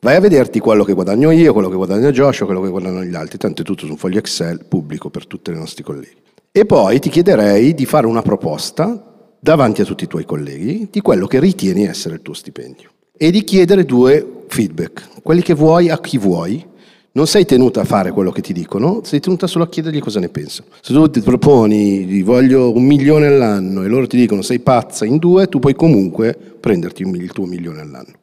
Vai 0.00 0.16
a 0.16 0.20
vederti 0.20 0.60
quello 0.60 0.84
che 0.84 0.92
guadagno 0.92 1.30
io, 1.30 1.52
quello 1.52 1.68
che 1.68 1.76
guadagna 1.76 2.10
Joshua, 2.10 2.46
quello 2.46 2.60
che 2.60 2.68
guadagnano 2.68 3.04
gli 3.04 3.14
altri, 3.14 3.38
tanto 3.38 3.62
è 3.62 3.64
tutto 3.64 3.86
su 3.86 3.92
un 3.92 3.96
foglio 3.96 4.18
Excel 4.18 4.66
pubblico 4.66 5.10
per 5.10 5.26
tutti 5.26 5.50
i 5.50 5.54
nostri 5.54 5.82
colleghi. 5.82 6.16
E 6.52 6.66
poi 6.66 7.00
ti 7.00 7.08
chiederei 7.08 7.74
di 7.74 7.86
fare 7.86 8.06
una 8.06 8.22
proposta 8.22 9.36
davanti 9.40 9.80
a 9.80 9.84
tutti 9.84 10.04
i 10.04 10.06
tuoi 10.06 10.24
colleghi 10.24 10.88
di 10.90 11.00
quello 11.00 11.26
che 11.26 11.40
ritieni 11.40 11.86
essere 11.86 12.14
il 12.14 12.22
tuo 12.22 12.34
stipendio 12.34 12.90
e 13.16 13.30
di 13.30 13.44
chiedere 13.44 13.84
due 13.84 14.44
feedback, 14.48 15.22
quelli 15.22 15.42
che 15.42 15.54
vuoi 15.54 15.90
a 15.90 15.98
chi 15.98 16.18
vuoi. 16.18 16.64
Non 17.16 17.28
sei 17.28 17.44
tenuta 17.44 17.82
a 17.82 17.84
fare 17.84 18.10
quello 18.10 18.32
che 18.32 18.40
ti 18.40 18.52
dicono, 18.52 19.02
sei 19.04 19.20
tenuta 19.20 19.46
solo 19.46 19.62
a 19.62 19.68
chiedergli 19.68 20.00
cosa 20.00 20.18
ne 20.18 20.30
pensano. 20.30 20.70
Se 20.80 20.92
tu 20.92 21.08
ti 21.08 21.20
proponi, 21.20 22.20
voglio 22.22 22.74
un 22.74 22.82
milione 22.82 23.28
all'anno 23.28 23.84
e 23.84 23.86
loro 23.86 24.08
ti 24.08 24.16
dicono 24.16 24.42
sei 24.42 24.58
pazza 24.58 25.04
in 25.04 25.18
due, 25.18 25.46
tu 25.46 25.60
puoi 25.60 25.76
comunque 25.76 26.36
prenderti 26.58 27.02
il 27.02 27.30
tuo 27.30 27.46
milione 27.46 27.82
all'anno. 27.82 28.14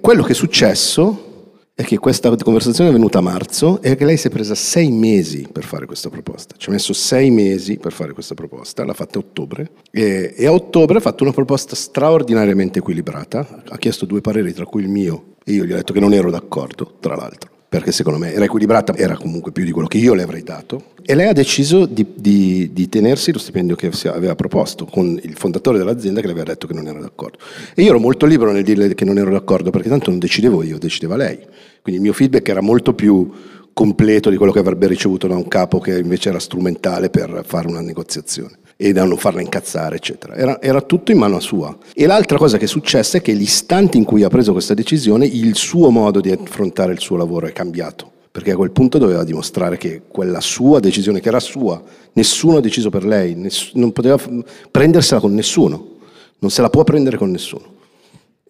Quello 0.00 0.24
che 0.24 0.32
è 0.32 0.34
successo 0.34 1.52
è 1.76 1.84
che 1.84 1.98
questa 1.98 2.34
conversazione 2.34 2.90
è 2.90 2.92
venuta 2.92 3.18
a 3.18 3.22
marzo 3.22 3.80
e 3.82 3.94
che 3.94 4.04
lei 4.04 4.16
si 4.16 4.26
è 4.26 4.30
presa 4.30 4.56
sei 4.56 4.90
mesi 4.90 5.46
per 5.52 5.62
fare 5.62 5.86
questa 5.86 6.10
proposta. 6.10 6.56
Ci 6.58 6.70
ha 6.70 6.72
messo 6.72 6.92
sei 6.92 7.30
mesi 7.30 7.76
per 7.76 7.92
fare 7.92 8.12
questa 8.14 8.34
proposta, 8.34 8.84
l'ha 8.84 8.94
fatta 8.94 9.20
a 9.20 9.22
ottobre 9.22 9.70
e, 9.92 10.34
e 10.36 10.46
a 10.46 10.52
ottobre 10.52 10.98
ha 10.98 11.00
fatto 11.00 11.22
una 11.22 11.32
proposta 11.32 11.76
straordinariamente 11.76 12.80
equilibrata, 12.80 13.62
ha 13.68 13.78
chiesto 13.78 14.06
due 14.06 14.20
pareri 14.20 14.52
tra 14.52 14.64
cui 14.64 14.82
il 14.82 14.88
mio 14.88 15.36
e 15.44 15.52
io 15.52 15.64
gli 15.64 15.72
ho 15.72 15.76
detto 15.76 15.92
che 15.92 16.00
non 16.00 16.12
ero 16.12 16.32
d'accordo, 16.32 16.96
tra 16.98 17.14
l'altro 17.14 17.49
perché 17.70 17.92
secondo 17.92 18.18
me 18.18 18.32
era 18.32 18.46
equilibrata, 18.46 18.96
era 18.96 19.16
comunque 19.16 19.52
più 19.52 19.64
di 19.64 19.70
quello 19.70 19.86
che 19.86 19.98
io 19.98 20.12
le 20.12 20.24
avrei 20.24 20.42
dato, 20.42 20.86
e 21.04 21.14
lei 21.14 21.28
ha 21.28 21.32
deciso 21.32 21.86
di, 21.86 22.04
di, 22.16 22.70
di, 22.72 22.88
tenersi 22.88 23.30
lo 23.32 23.38
stipendio 23.38 23.76
che 23.76 23.92
aveva 24.08 24.34
proposto 24.34 24.86
con 24.86 25.16
il 25.22 25.36
fondatore 25.36 25.78
dell'azienda 25.78 26.20
che 26.20 26.26
le 26.26 26.32
aveva 26.32 26.48
detto 26.48 26.66
che 26.66 26.74
non 26.74 26.88
era 26.88 26.98
d'accordo. 26.98 27.38
E 27.76 27.82
io 27.82 27.90
ero 27.90 28.00
molto 28.00 28.26
libero 28.26 28.50
nel 28.50 28.64
dirle 28.64 28.92
che 28.94 29.04
non 29.04 29.18
ero 29.18 29.30
d'accordo, 29.30 29.70
perché 29.70 29.88
tanto 29.88 30.10
non 30.10 30.18
decidevo 30.18 30.64
io, 30.64 30.78
decideva 30.78 31.14
lei. 31.14 31.38
Quindi 31.80 32.00
il 32.00 32.00
mio 32.00 32.12
feedback 32.12 32.48
era 32.48 32.60
molto 32.60 32.92
più 32.92 33.30
completo 33.72 34.30
di 34.30 34.36
quello 34.36 34.50
che 34.50 34.58
avrebbe 34.58 34.88
ricevuto 34.88 35.28
da 35.28 35.36
un 35.36 35.46
capo 35.46 35.78
che 35.78 35.96
invece 35.96 36.30
era 36.30 36.40
strumentale 36.40 37.08
per 37.08 37.44
fare 37.46 37.68
una 37.68 37.80
negoziazione 37.80 38.58
e 38.82 38.92
da 38.94 39.04
non 39.04 39.18
farla 39.18 39.42
incazzare, 39.42 39.96
eccetera. 39.96 40.34
Era, 40.34 40.58
era, 40.62 40.80
tutto 40.80 41.12
in 41.12 41.18
mano 41.18 41.38
sua. 41.38 41.76
E 41.94 42.06
l'altra 42.06 42.38
cosa 42.38 42.56
che 42.56 42.64
è 42.64 42.66
successa 42.66 43.18
è 43.18 43.20
che 43.20 43.32
l'istante 43.32 43.98
in 43.98 44.04
cui 44.04 44.22
ha 44.22 44.30
preso 44.30 44.52
questa 44.52 44.72
decisione, 44.72 45.26
il 45.26 45.54
suo 45.54 45.90
modo 45.90 46.22
di 46.22 46.30
affrontare 46.30 46.92
il 46.92 46.98
suo 46.98 47.18
lavoro 47.18 47.46
è 47.46 47.52
cambiato. 47.52 48.10
perché 48.32 48.52
a 48.52 48.56
quel 48.56 48.70
punto 48.70 48.96
doveva 48.96 49.24
dimostrare 49.24 49.76
che 49.76 50.02
quella 50.08 50.40
sua 50.40 50.78
decisione, 50.78 51.20
che 51.20 51.28
era 51.28 51.40
sua, 51.40 51.82
nessuno 52.12 52.58
ha 52.58 52.60
deciso 52.60 52.88
per 52.88 53.04
lei, 53.04 53.34
ness- 53.34 53.72
non 53.74 53.92
poteva 53.92 54.16
f- 54.16 54.30
prendersela 54.70 55.20
con 55.20 55.34
nessuno, 55.34 55.96
non 56.38 56.50
se 56.50 56.62
la 56.62 56.70
può 56.70 56.84
prendere 56.84 57.18
con 57.18 57.30
nessuno. 57.30 57.74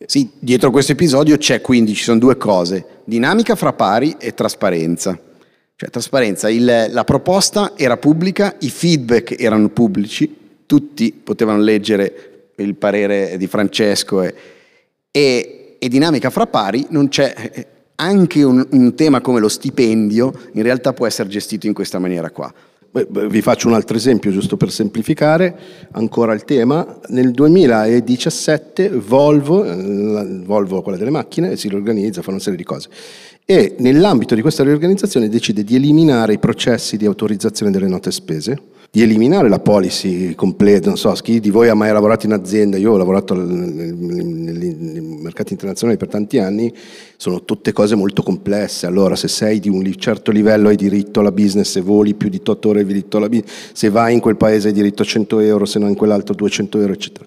Sì, 0.05 0.31
dietro 0.39 0.71
questo 0.71 0.93
episodio 0.93 1.39
c'è 1.39 1.61
quindi, 1.61 1.95
ci 1.95 2.05
sono 2.05 2.19
due 2.19 2.37
cose, 2.37 3.01
dinamica 3.05 3.57
fra 3.57 3.73
pari 3.73 4.15
e 4.19 4.35
trasparenza. 4.35 5.19
Cioè 5.81 5.89
trasparenza, 5.89 6.51
il, 6.51 6.89
la 6.91 7.05
proposta 7.05 7.73
era 7.75 7.97
pubblica, 7.97 8.55
i 8.59 8.69
feedback 8.69 9.41
erano 9.41 9.71
pubblici, 9.71 10.37
tutti 10.67 11.11
potevano 11.11 11.63
leggere 11.63 12.51
il 12.57 12.75
parere 12.75 13.39
di 13.39 13.47
Francesco 13.47 14.21
e, 14.21 14.35
e, 15.11 15.77
e 15.79 15.89
dinamica 15.89 16.29
fra 16.29 16.47
pari, 16.47 16.85
non 16.91 17.09
c'è 17.09 17.33
anche 17.95 18.43
un, 18.43 18.67
un 18.73 18.95
tema 18.95 19.23
come 19.23 19.41
lo 19.41 19.49
stipendio 19.49 20.51
in 20.53 20.63
realtà 20.63 20.93
può 20.93 21.07
essere 21.07 21.31
gestito 21.31 21.67
in 21.67 21.73
questa 21.73 21.99
maniera 21.99 22.29
qua. 22.29 22.53
Vi 22.93 23.41
faccio 23.41 23.69
un 23.69 23.75
altro 23.75 23.97
esempio 23.97 24.33
giusto 24.33 24.59
per 24.59 24.71
semplificare 24.71 25.57
ancora 25.93 26.35
il 26.35 26.45
tema. 26.45 26.99
Nel 27.07 27.31
2017 27.31 28.91
Volvo, 28.91 29.65
eh, 29.65 30.43
Volvo 30.45 30.83
quella 30.83 30.99
delle 30.99 31.11
macchine, 31.11 31.57
si 31.57 31.69
riorganizza, 31.69 32.21
fa 32.21 32.31
una 32.31 32.41
serie 32.41 32.59
di 32.59 32.65
cose 32.65 32.89
e 33.51 33.75
nell'ambito 33.79 34.37
di 34.37 34.43
questa 34.43 34.63
riorganizzazione 34.63 35.29
decide 35.29 35.65
di 35.65 35.75
eliminare 35.75 36.35
i 36.35 36.39
processi 36.39 36.97
di 36.97 37.05
autorizzazione 37.05 37.73
delle 37.73 37.89
note 37.89 38.13
spese 38.13 38.57
di 38.93 39.03
eliminare 39.03 39.49
la 39.49 39.59
policy 39.59 40.37
completa, 40.37 40.87
non 40.89 40.97
so, 40.97 41.11
chi 41.13 41.41
di 41.41 41.51
voi 41.51 41.69
ha 41.69 41.75
mai 41.75 41.93
lavorato 41.93 42.27
in 42.27 42.33
azienda, 42.33 42.77
io 42.77 42.93
ho 42.93 42.97
lavorato 42.97 43.35
nei 43.35 43.93
mercati 45.21 45.53
internazionali 45.53 45.99
per 45.99 46.09
tanti 46.09 46.39
anni, 46.39 46.73
sono 47.17 47.45
tutte 47.45 47.73
cose 47.73 47.97
molto 47.97 48.23
complesse, 48.23 48.87
allora 48.87 49.15
se 49.17 49.27
sei 49.27 49.59
di 49.61 49.69
un 49.69 49.93
certo 49.97 50.33
livello 50.33 50.69
hai 50.69 50.77
diritto 50.77 51.21
alla 51.21 51.33
business, 51.33 51.71
se 51.71 51.81
voli 51.81 52.15
più 52.15 52.29
di 52.29 52.41
8 52.45 52.69
ore 52.69 52.81
hai 52.81 52.87
diritto 52.87 53.17
alla 53.17 53.29
business, 53.29 53.71
se 53.73 53.91
vai 53.91 54.13
in 54.13 54.21
quel 54.21 54.37
paese 54.37 54.69
hai 54.69 54.75
diritto 54.75 55.03
a 55.03 55.05
100 55.05 55.39
euro, 55.41 55.65
se 55.67 55.79
no 55.79 55.89
in 55.89 55.95
quell'altro 55.95 56.35
200 56.35 56.79
euro, 56.81 56.93
eccetera. 56.93 57.27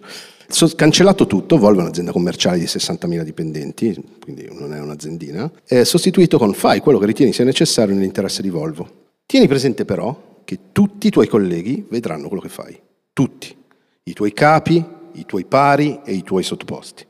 Cancellato 0.75 1.25
tutto, 1.25 1.57
Volvo 1.57 1.79
è 1.79 1.83
un'azienda 1.83 2.11
commerciale 2.11 2.59
di 2.59 2.65
60.000 2.65 3.21
dipendenti, 3.21 3.95
quindi 4.21 4.47
non 4.51 4.73
è 4.73 4.79
un'aziendina, 4.79 5.51
è 5.65 5.83
sostituito 5.83 6.37
con 6.37 6.53
fai 6.53 6.79
quello 6.79 6.99
che 6.99 7.05
ritieni 7.05 7.33
sia 7.33 7.45
necessario 7.45 7.93
nell'interesse 7.93 8.41
di 8.41 8.49
Volvo. 8.49 9.01
Tieni 9.25 9.47
presente 9.47 9.85
però 9.85 10.41
che 10.43 10.59
tutti 10.71 11.07
i 11.07 11.09
tuoi 11.09 11.27
colleghi 11.27 11.85
vedranno 11.89 12.27
quello 12.27 12.41
che 12.41 12.49
fai. 12.49 12.79
Tutti. 13.13 13.55
I 14.03 14.13
tuoi 14.13 14.33
capi, 14.33 14.83
i 15.13 15.25
tuoi 15.25 15.45
pari 15.45 16.01
e 16.03 16.13
i 16.13 16.23
tuoi 16.23 16.43
sottoposti. 16.43 17.05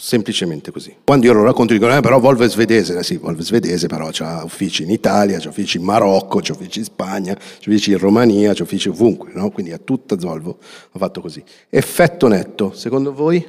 Semplicemente 0.00 0.70
così. 0.70 0.94
Quando 1.02 1.26
io 1.26 1.32
lo 1.32 1.42
racconto 1.42 1.72
dicono, 1.72 1.96
eh, 1.96 2.00
però 2.00 2.20
Volvo 2.20 2.44
è 2.44 2.48
svedese, 2.48 2.96
eh, 2.96 3.02
sì, 3.02 3.16
Volvo 3.16 3.40
è 3.40 3.44
svedese, 3.44 3.88
però 3.88 4.08
ha 4.20 4.44
uffici 4.44 4.84
in 4.84 4.90
Italia, 4.90 5.38
ha 5.38 5.48
uffici 5.48 5.78
in 5.78 5.82
Marocco, 5.82 6.38
ha 6.38 6.52
uffici 6.52 6.78
in 6.78 6.84
Spagna, 6.84 7.32
ha 7.32 7.36
uffici 7.58 7.90
in 7.90 7.98
Romania, 7.98 8.52
ha 8.52 8.62
uffici 8.62 8.88
ovunque, 8.88 9.32
no? 9.34 9.50
Quindi 9.50 9.72
a 9.72 9.78
tutta 9.82 10.14
Volvo 10.14 10.58
ha 10.92 10.98
fatto 10.98 11.20
così. 11.20 11.42
Effetto 11.68 12.28
netto, 12.28 12.72
secondo 12.74 13.12
voi? 13.12 13.44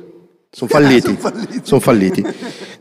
Sono 0.49 0.69
falliti. 0.73 1.15
sono 1.15 1.19
falliti. 1.19 1.61
Sono 1.61 1.79
falliti. 1.79 2.25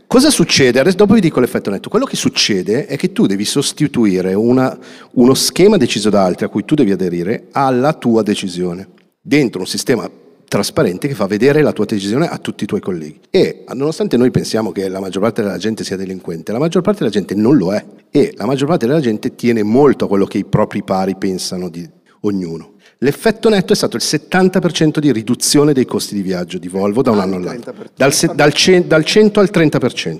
Cosa 0.07 0.31
succede? 0.31 0.79
Adesso 0.79 0.97
dopo 0.97 1.13
vi 1.13 1.21
dico 1.21 1.39
l'effetto 1.39 1.69
netto. 1.69 1.89
Quello 1.89 2.05
che 2.05 2.15
succede 2.15 2.87
è 2.87 2.97
che 2.97 3.11
tu 3.11 3.27
devi 3.27 3.45
sostituire 3.45 4.33
una, 4.33 4.75
uno 5.11 5.35
schema 5.35 5.77
deciso 5.77 6.09
da 6.09 6.23
altri 6.23 6.45
a 6.45 6.49
cui 6.49 6.65
tu 6.65 6.73
devi 6.73 6.91
aderire 6.91 7.49
alla 7.51 7.93
tua 7.93 8.23
decisione, 8.23 8.89
dentro 9.21 9.59
un 9.59 9.67
sistema 9.67 10.09
trasparente 10.49 11.07
che 11.07 11.13
fa 11.13 11.27
vedere 11.27 11.61
la 11.61 11.71
tua 11.71 11.85
decisione 11.85 12.27
a 12.27 12.37
tutti 12.39 12.65
i 12.65 12.67
tuoi 12.67 12.81
colleghi. 12.81 13.21
E 13.29 13.63
nonostante 13.73 14.17
noi 14.17 14.31
pensiamo 14.31 14.73
che 14.73 14.89
la 14.89 14.99
maggior 14.99 15.21
parte 15.21 15.41
della 15.41 15.57
gente 15.57 15.85
sia 15.85 15.95
delinquente, 15.95 16.51
la 16.51 16.59
maggior 16.59 16.81
parte 16.81 16.99
della 16.99 17.11
gente 17.11 17.35
non 17.35 17.55
lo 17.55 17.73
è 17.73 17.85
e 18.11 18.33
la 18.35 18.45
maggior 18.45 18.67
parte 18.67 18.85
della 18.85 18.99
gente 18.99 19.35
tiene 19.35 19.63
molto 19.63 20.05
a 20.05 20.07
quello 20.09 20.25
che 20.25 20.39
i 20.39 20.43
propri 20.43 20.83
pari 20.83 21.15
pensano 21.15 21.69
di 21.69 21.87
ognuno. 22.21 22.73
L'effetto 22.97 23.47
netto 23.47 23.71
è 23.71 23.75
stato 23.77 23.95
il 23.95 24.03
70% 24.03 24.99
di 24.99 25.13
riduzione 25.13 25.71
dei 25.71 25.85
costi 25.85 26.15
di 26.15 26.21
viaggio 26.21 26.57
di 26.57 26.67
Volvo 26.67 27.01
da 27.01 27.11
un 27.11 27.19
anno 27.19 27.37
all'altro, 27.37 27.73
dal, 27.95 28.11
dal, 28.11 28.35
dal 28.35 29.05
100 29.05 29.39
al 29.39 29.49
30%. 29.53 30.19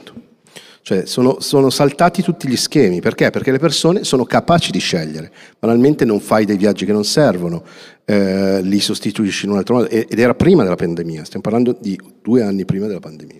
Cioè 0.89 1.06
sono, 1.06 1.39
sono, 1.39 1.69
saltati 1.69 2.23
tutti 2.23 2.47
gli 2.47 2.56
schemi, 2.58 2.99
perché? 2.99 3.30
Perché 3.30 3.52
le 3.52 3.60
persone 3.60 4.04
sono 4.04 4.25
capaci 4.25 4.71
di 4.71 4.80
scegliere, 4.80 5.32
banalmente 5.60 6.04
non 6.04 6.19
fai 6.19 6.45
dei 6.45 6.58
viaggi 6.58 6.84
che 6.84 6.91
non 6.91 7.06
servono, 7.06 7.63
eh, 8.06 8.60
li 8.63 8.80
sostituisci 8.80 9.45
in 9.45 9.52
un 9.52 9.58
altro 9.60 9.75
modo, 9.75 9.88
ed 9.88 10.17
era 10.17 10.34
prima 10.34 10.63
della 10.63 10.75
pandemia, 10.75 11.25
stiamo 11.25 11.43
parlando 11.43 11.78
di 11.80 11.95
due 12.23 12.41
anni 12.41 12.65
prima 12.65 12.88
della 12.88 13.02
pandemia. 13.02 13.39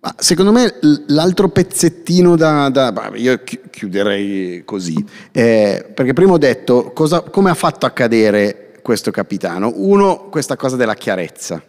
Ma 0.00 0.14
secondo 0.16 0.50
me 0.50 0.78
l'altro 1.08 1.50
pezzettino 1.50 2.36
da, 2.36 2.70
da 2.70 3.10
io 3.16 3.38
chiuderei 3.68 4.62
così, 4.64 4.96
eh, 5.30 5.84
perché 5.94 6.14
prima 6.14 6.32
ho 6.32 6.38
detto 6.38 6.92
cosa, 6.94 7.20
come 7.20 7.50
ha 7.50 7.54
fatto 7.54 7.84
accadere 7.84 8.80
questo 8.80 9.10
capitano. 9.10 9.70
Uno, 9.74 10.30
questa 10.30 10.56
cosa 10.56 10.76
della 10.76 10.94
chiarezza. 10.94 11.62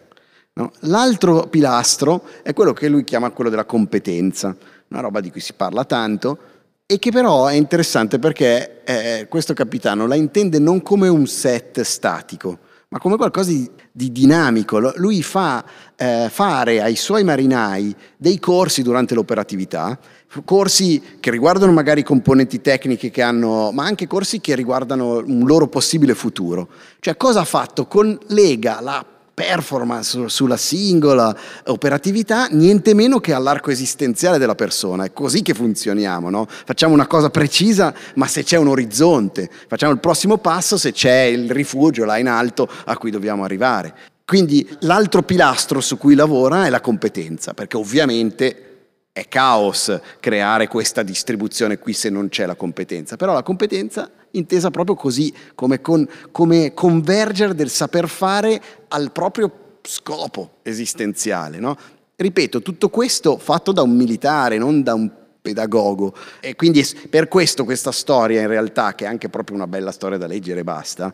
No? 0.54 0.72
L'altro 0.80 1.46
pilastro 1.48 2.22
è 2.42 2.54
quello 2.54 2.72
che 2.72 2.88
lui 2.88 3.04
chiama 3.04 3.30
quello 3.30 3.50
della 3.50 3.66
competenza, 3.66 4.56
una 4.90 5.00
roba 5.00 5.20
di 5.20 5.30
cui 5.30 5.40
si 5.40 5.52
parla 5.52 5.84
tanto 5.84 6.38
e 6.84 6.98
che 6.98 7.12
però 7.12 7.46
è 7.46 7.54
interessante 7.54 8.18
perché 8.18 8.82
eh, 8.82 9.26
questo 9.28 9.54
capitano 9.54 10.06
la 10.06 10.16
intende 10.16 10.58
non 10.58 10.82
come 10.82 11.06
un 11.06 11.28
set 11.28 11.82
statico, 11.82 12.58
ma 12.88 12.98
come 12.98 13.16
qualcosa 13.16 13.50
di, 13.50 13.70
di 13.92 14.10
dinamico. 14.10 14.80
Lui 14.96 15.22
fa 15.22 15.64
eh, 15.94 16.26
fare 16.28 16.82
ai 16.82 16.96
suoi 16.96 17.22
marinai 17.22 17.94
dei 18.16 18.40
corsi 18.40 18.82
durante 18.82 19.14
l'operatività, 19.14 19.96
corsi 20.44 21.00
che 21.20 21.30
riguardano 21.30 21.70
magari 21.70 22.02
componenti 22.02 22.60
tecniche 22.60 23.10
che 23.10 23.22
hanno, 23.22 23.70
ma 23.70 23.84
anche 23.84 24.08
corsi 24.08 24.40
che 24.40 24.56
riguardano 24.56 25.22
un 25.24 25.46
loro 25.46 25.68
possibile 25.68 26.16
futuro. 26.16 26.68
Cioè 26.98 27.16
cosa 27.16 27.42
ha 27.42 27.44
fatto? 27.44 27.86
Con 27.86 28.18
Lega 28.26 28.80
la 28.80 29.06
performance 29.40 30.28
sulla 30.28 30.58
singola 30.58 31.34
operatività, 31.64 32.46
niente 32.50 32.92
meno 32.92 33.20
che 33.20 33.32
all'arco 33.32 33.70
esistenziale 33.70 34.36
della 34.36 34.54
persona. 34.54 35.04
È 35.04 35.14
così 35.14 35.40
che 35.40 35.54
funzioniamo, 35.54 36.28
no? 36.28 36.46
Facciamo 36.46 36.92
una 36.92 37.06
cosa 37.06 37.30
precisa, 37.30 37.94
ma 38.16 38.26
se 38.26 38.42
c'è 38.42 38.58
un 38.58 38.68
orizzonte, 38.68 39.48
facciamo 39.66 39.92
il 39.92 39.98
prossimo 39.98 40.36
passo 40.36 40.76
se 40.76 40.92
c'è 40.92 41.22
il 41.22 41.50
rifugio 41.50 42.04
là 42.04 42.18
in 42.18 42.28
alto 42.28 42.68
a 42.84 42.98
cui 42.98 43.10
dobbiamo 43.10 43.42
arrivare. 43.42 43.94
Quindi 44.26 44.68
l'altro 44.80 45.22
pilastro 45.22 45.80
su 45.80 45.96
cui 45.96 46.14
lavora 46.14 46.66
è 46.66 46.68
la 46.68 46.82
competenza, 46.82 47.54
perché 47.54 47.78
ovviamente 47.78 48.64
è 49.10 49.26
caos 49.26 49.98
creare 50.20 50.68
questa 50.68 51.02
distribuzione 51.02 51.78
qui 51.78 51.94
se 51.94 52.10
non 52.10 52.28
c'è 52.28 52.44
la 52.44 52.54
competenza, 52.56 53.16
però 53.16 53.32
la 53.32 53.42
competenza 53.42 54.10
intesa 54.32 54.70
proprio 54.70 54.96
così, 54.96 55.32
come, 55.54 55.80
con, 55.80 56.08
come 56.30 56.74
convergere 56.74 57.54
del 57.54 57.70
saper 57.70 58.08
fare 58.08 58.60
al 58.88 59.12
proprio 59.12 59.78
scopo 59.82 60.56
esistenziale. 60.62 61.58
No? 61.58 61.76
Ripeto, 62.16 62.60
tutto 62.62 62.88
questo 62.88 63.38
fatto 63.38 63.72
da 63.72 63.82
un 63.82 63.96
militare, 63.96 64.58
non 64.58 64.82
da 64.82 64.94
un 64.94 65.10
pedagogo. 65.40 66.14
E 66.40 66.54
quindi 66.54 66.84
per 67.08 67.28
questo 67.28 67.64
questa 67.64 67.92
storia 67.92 68.40
in 68.40 68.48
realtà, 68.48 68.94
che 68.94 69.04
è 69.04 69.08
anche 69.08 69.28
proprio 69.28 69.56
una 69.56 69.66
bella 69.66 69.92
storia 69.92 70.18
da 70.18 70.26
leggere 70.26 70.60
e 70.60 70.64
basta, 70.64 71.12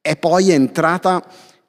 è 0.00 0.16
poi 0.16 0.50
entrata 0.50 1.24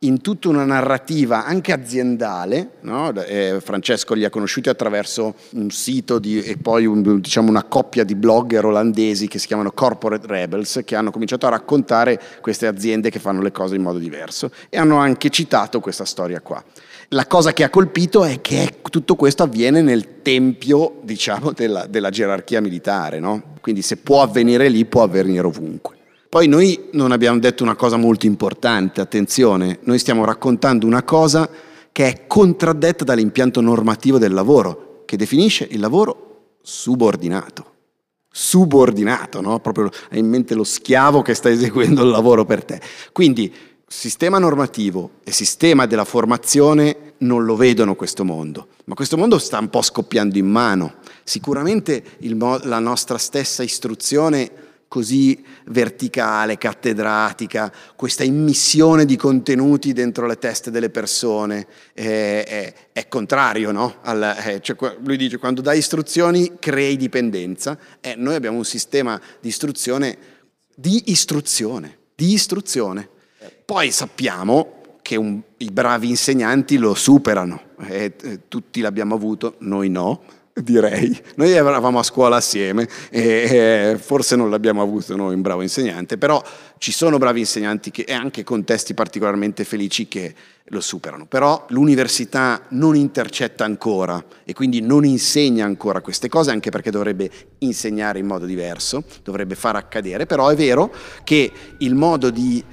in 0.05 0.21
tutta 0.21 0.49
una 0.49 0.65
narrativa 0.65 1.45
anche 1.45 1.71
aziendale, 1.71 2.71
no? 2.81 3.11
eh, 3.21 3.59
Francesco 3.61 4.13
li 4.13 4.25
ha 4.25 4.29
conosciuti 4.29 4.69
attraverso 4.69 5.35
un 5.51 5.69
sito 5.69 6.19
di, 6.19 6.41
e 6.41 6.57
poi 6.57 6.85
un, 6.85 7.19
diciamo 7.19 7.49
una 7.49 7.63
coppia 7.63 8.03
di 8.03 8.15
blogger 8.15 8.65
olandesi 8.65 9.27
che 9.27 9.39
si 9.39 9.47
chiamano 9.47 9.71
Corporate 9.71 10.27
Rebels, 10.27 10.81
che 10.85 10.95
hanno 10.95 11.11
cominciato 11.11 11.45
a 11.45 11.49
raccontare 11.49 12.21
queste 12.41 12.67
aziende 12.67 13.09
che 13.09 13.19
fanno 13.19 13.41
le 13.41 13.51
cose 13.51 13.75
in 13.75 13.81
modo 13.81 13.97
diverso 13.97 14.51
e 14.69 14.77
hanno 14.77 14.97
anche 14.97 15.29
citato 15.29 15.79
questa 15.79 16.05
storia 16.05 16.41
qua. 16.41 16.63
La 17.09 17.27
cosa 17.27 17.53
che 17.53 17.63
ha 17.63 17.69
colpito 17.69 18.23
è 18.23 18.41
che 18.41 18.77
tutto 18.89 19.15
questo 19.15 19.43
avviene 19.43 19.81
nel 19.81 20.21
tempio, 20.21 20.99
diciamo, 21.03 21.51
della, 21.51 21.85
della 21.85 22.09
gerarchia 22.09 22.61
militare, 22.61 23.19
no? 23.19 23.53
quindi 23.61 23.81
se 23.81 23.97
può 23.97 24.21
avvenire 24.21 24.69
lì, 24.69 24.85
può 24.85 25.03
avvenire 25.03 25.45
ovunque. 25.45 25.94
Poi 26.35 26.49
noi 26.49 26.89
non 26.91 27.13
abbiamo 27.13 27.39
detto 27.39 27.63
una 27.63 27.77
cosa 27.77 27.95
molto 27.95 28.25
importante, 28.25 28.99
attenzione, 28.99 29.79
noi 29.83 29.97
stiamo 29.97 30.25
raccontando 30.25 30.85
una 30.85 31.03
cosa 31.03 31.49
che 31.93 32.07
è 32.07 32.27
contraddetta 32.27 33.05
dall'impianto 33.05 33.61
normativo 33.61 34.17
del 34.17 34.33
lavoro, 34.33 35.03
che 35.05 35.15
definisce 35.15 35.65
il 35.71 35.79
lavoro 35.79 36.57
subordinato. 36.61 37.71
Subordinato, 38.29 39.39
no? 39.39 39.61
Proprio 39.61 39.89
hai 40.09 40.19
in 40.19 40.27
mente 40.27 40.55
lo 40.55 40.65
schiavo 40.65 41.21
che 41.21 41.35
sta 41.35 41.49
eseguendo 41.49 42.03
il 42.03 42.09
lavoro 42.09 42.43
per 42.43 42.65
te. 42.65 42.81
Quindi 43.13 43.49
sistema 43.87 44.37
normativo 44.37 45.11
e 45.23 45.31
sistema 45.31 45.85
della 45.85 46.03
formazione 46.03 47.13
non 47.19 47.45
lo 47.45 47.55
vedono 47.55 47.95
questo 47.95 48.25
mondo, 48.25 48.67
ma 48.87 48.93
questo 48.93 49.15
mondo 49.15 49.37
sta 49.37 49.57
un 49.57 49.69
po' 49.69 49.81
scoppiando 49.81 50.37
in 50.37 50.47
mano. 50.47 50.95
Sicuramente 51.23 52.03
il, 52.17 52.35
la 52.63 52.79
nostra 52.79 53.17
stessa 53.17 53.63
istruzione 53.63 54.64
così 54.87 55.43
verticale, 55.65 56.57
cattedratica, 56.57 57.71
questa 57.95 58.23
immissione 58.23 59.05
di 59.05 59.15
contenuti 59.15 59.93
dentro 59.93 60.25
le 60.25 60.37
teste 60.37 60.71
delle 60.71 60.89
persone, 60.89 61.67
è, 61.93 62.43
è, 62.47 62.73
è 62.93 63.07
contrario, 63.07 63.71
no? 63.71 63.95
Al, 64.01 64.21
è, 64.21 64.59
cioè, 64.61 64.77
lui 65.03 65.17
dice 65.17 65.37
quando 65.37 65.61
dai 65.61 65.79
istruzioni 65.79 66.53
crei 66.59 66.97
dipendenza, 66.97 67.77
eh, 67.99 68.15
noi 68.15 68.35
abbiamo 68.35 68.57
un 68.57 68.65
sistema 68.65 69.19
di 69.39 69.49
istruzione, 69.49 70.17
di 70.73 71.03
istruzione, 71.07 71.97
di 72.15 72.33
istruzione. 72.33 73.09
Poi 73.65 73.91
sappiamo 73.91 74.81
che 75.01 75.15
un, 75.15 75.41
i 75.57 75.69
bravi 75.71 76.09
insegnanti 76.09 76.77
lo 76.77 76.93
superano, 76.93 77.61
eh, 77.87 78.13
tutti 78.47 78.81
l'abbiamo 78.81 79.15
avuto, 79.15 79.55
noi 79.59 79.89
no, 79.89 80.23
direi. 80.61 81.17
Noi 81.35 81.51
eravamo 81.51 81.99
a 81.99 82.03
scuola 82.03 82.37
assieme 82.37 82.87
e 83.09 83.97
forse 83.99 84.35
non 84.35 84.49
l'abbiamo 84.49 84.81
avuto 84.81 85.15
noi 85.15 85.33
un 85.33 85.41
bravo 85.41 85.61
insegnante, 85.61 86.17
però 86.17 86.41
ci 86.77 86.91
sono 86.91 87.17
bravi 87.17 87.39
insegnanti 87.39 87.91
che, 87.91 88.03
e 88.07 88.13
anche 88.13 88.43
contesti 88.43 88.93
particolarmente 88.93 89.65
felici 89.65 90.07
che 90.07 90.33
lo 90.69 90.79
superano. 90.79 91.25
Però 91.25 91.65
l'università 91.69 92.61
non 92.69 92.95
intercetta 92.95 93.65
ancora 93.65 94.23
e 94.45 94.53
quindi 94.53 94.79
non 94.81 95.03
insegna 95.03 95.65
ancora 95.65 96.01
queste 96.01 96.29
cose, 96.29 96.51
anche 96.51 96.69
perché 96.69 96.89
dovrebbe 96.89 97.29
insegnare 97.59 98.19
in 98.19 98.25
modo 98.25 98.45
diverso, 98.45 99.03
dovrebbe 99.23 99.55
far 99.55 99.75
accadere, 99.75 100.25
però 100.25 100.47
è 100.47 100.55
vero 100.55 100.93
che 101.23 101.51
il 101.79 101.95
modo 101.95 102.29
di 102.29 102.63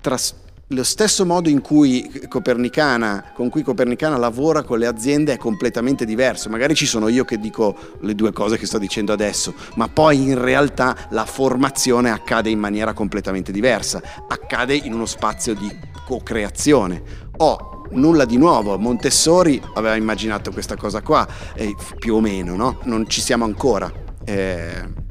trasmettere 0.00 0.46
lo 0.72 0.82
stesso 0.82 1.24
modo 1.24 1.48
in 1.48 1.62
cui 1.62 2.26
Copernicana, 2.28 3.32
con 3.34 3.48
cui 3.48 3.62
Copernicana 3.62 4.18
lavora 4.18 4.62
con 4.62 4.78
le 4.78 4.86
aziende 4.86 5.32
è 5.32 5.38
completamente 5.38 6.04
diverso. 6.04 6.50
Magari 6.50 6.74
ci 6.74 6.84
sono 6.84 7.08
io 7.08 7.24
che 7.24 7.38
dico 7.38 7.74
le 8.00 8.14
due 8.14 8.32
cose 8.32 8.58
che 8.58 8.66
sto 8.66 8.78
dicendo 8.78 9.12
adesso, 9.12 9.54
ma 9.76 9.88
poi 9.88 10.22
in 10.22 10.38
realtà 10.38 10.94
la 11.10 11.24
formazione 11.24 12.10
accade 12.10 12.50
in 12.50 12.58
maniera 12.58 12.92
completamente 12.92 13.50
diversa, 13.50 14.02
accade 14.28 14.74
in 14.74 14.92
uno 14.92 15.06
spazio 15.06 15.54
di 15.54 15.74
co-creazione. 16.04 17.02
Ho 17.38 17.84
nulla 17.92 18.26
di 18.26 18.36
nuovo, 18.36 18.76
Montessori 18.76 19.62
aveva 19.74 19.94
immaginato 19.96 20.50
questa 20.50 20.76
cosa 20.76 21.00
qua, 21.00 21.26
eh, 21.54 21.74
più 21.98 22.16
o 22.16 22.20
meno, 22.20 22.56
no? 22.56 22.80
Non 22.84 23.08
ci 23.08 23.22
siamo 23.22 23.44
ancora. 23.44 23.90
Eh, 24.24 25.06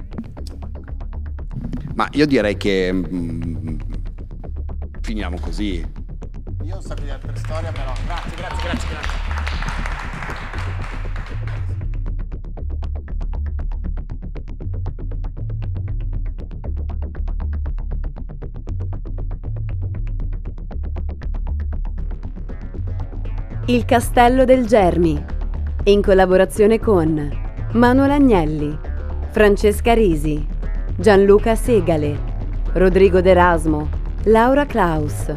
ma 1.96 2.08
io 2.12 2.28
direi 2.28 2.58
che... 2.58 3.96
Finiamo 5.08 5.40
così. 5.40 5.76
Io 6.64 6.74
ho 6.74 6.76
un 6.76 6.82
sacco 6.82 7.02
di 7.02 7.10
altre 7.10 7.34
storie, 7.38 7.72
però. 7.72 7.94
Grazie, 8.06 8.36
grazie, 8.36 8.64
grazie, 8.64 8.90
grazie. 8.90 9.16
Il 23.68 23.86
Castello 23.86 24.44
del 24.44 24.66
Germi, 24.68 25.26
in 25.86 26.02
collaborazione 26.02 26.82
con 26.82 27.32
Manuel 27.72 28.12
Agnelli, 28.12 28.78
Francesca 29.30 29.94
Risi, 29.94 30.46
Gianluca 30.98 31.56
Segale, 31.56 32.20
Rodrigo 32.74 33.22
D'Erasmo, 33.22 33.97
Laura 34.28 34.66
Klaus, 34.66 35.34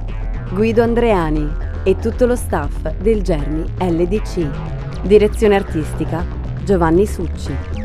Guido 0.52 0.82
Andreani 0.82 1.48
e 1.84 1.94
tutto 1.94 2.26
lo 2.26 2.34
staff 2.34 2.96
del 2.96 3.22
Germi 3.22 3.64
LDC. 3.78 5.02
Direzione 5.02 5.54
artistica 5.54 6.24
Giovanni 6.64 7.06
Succi. 7.06 7.79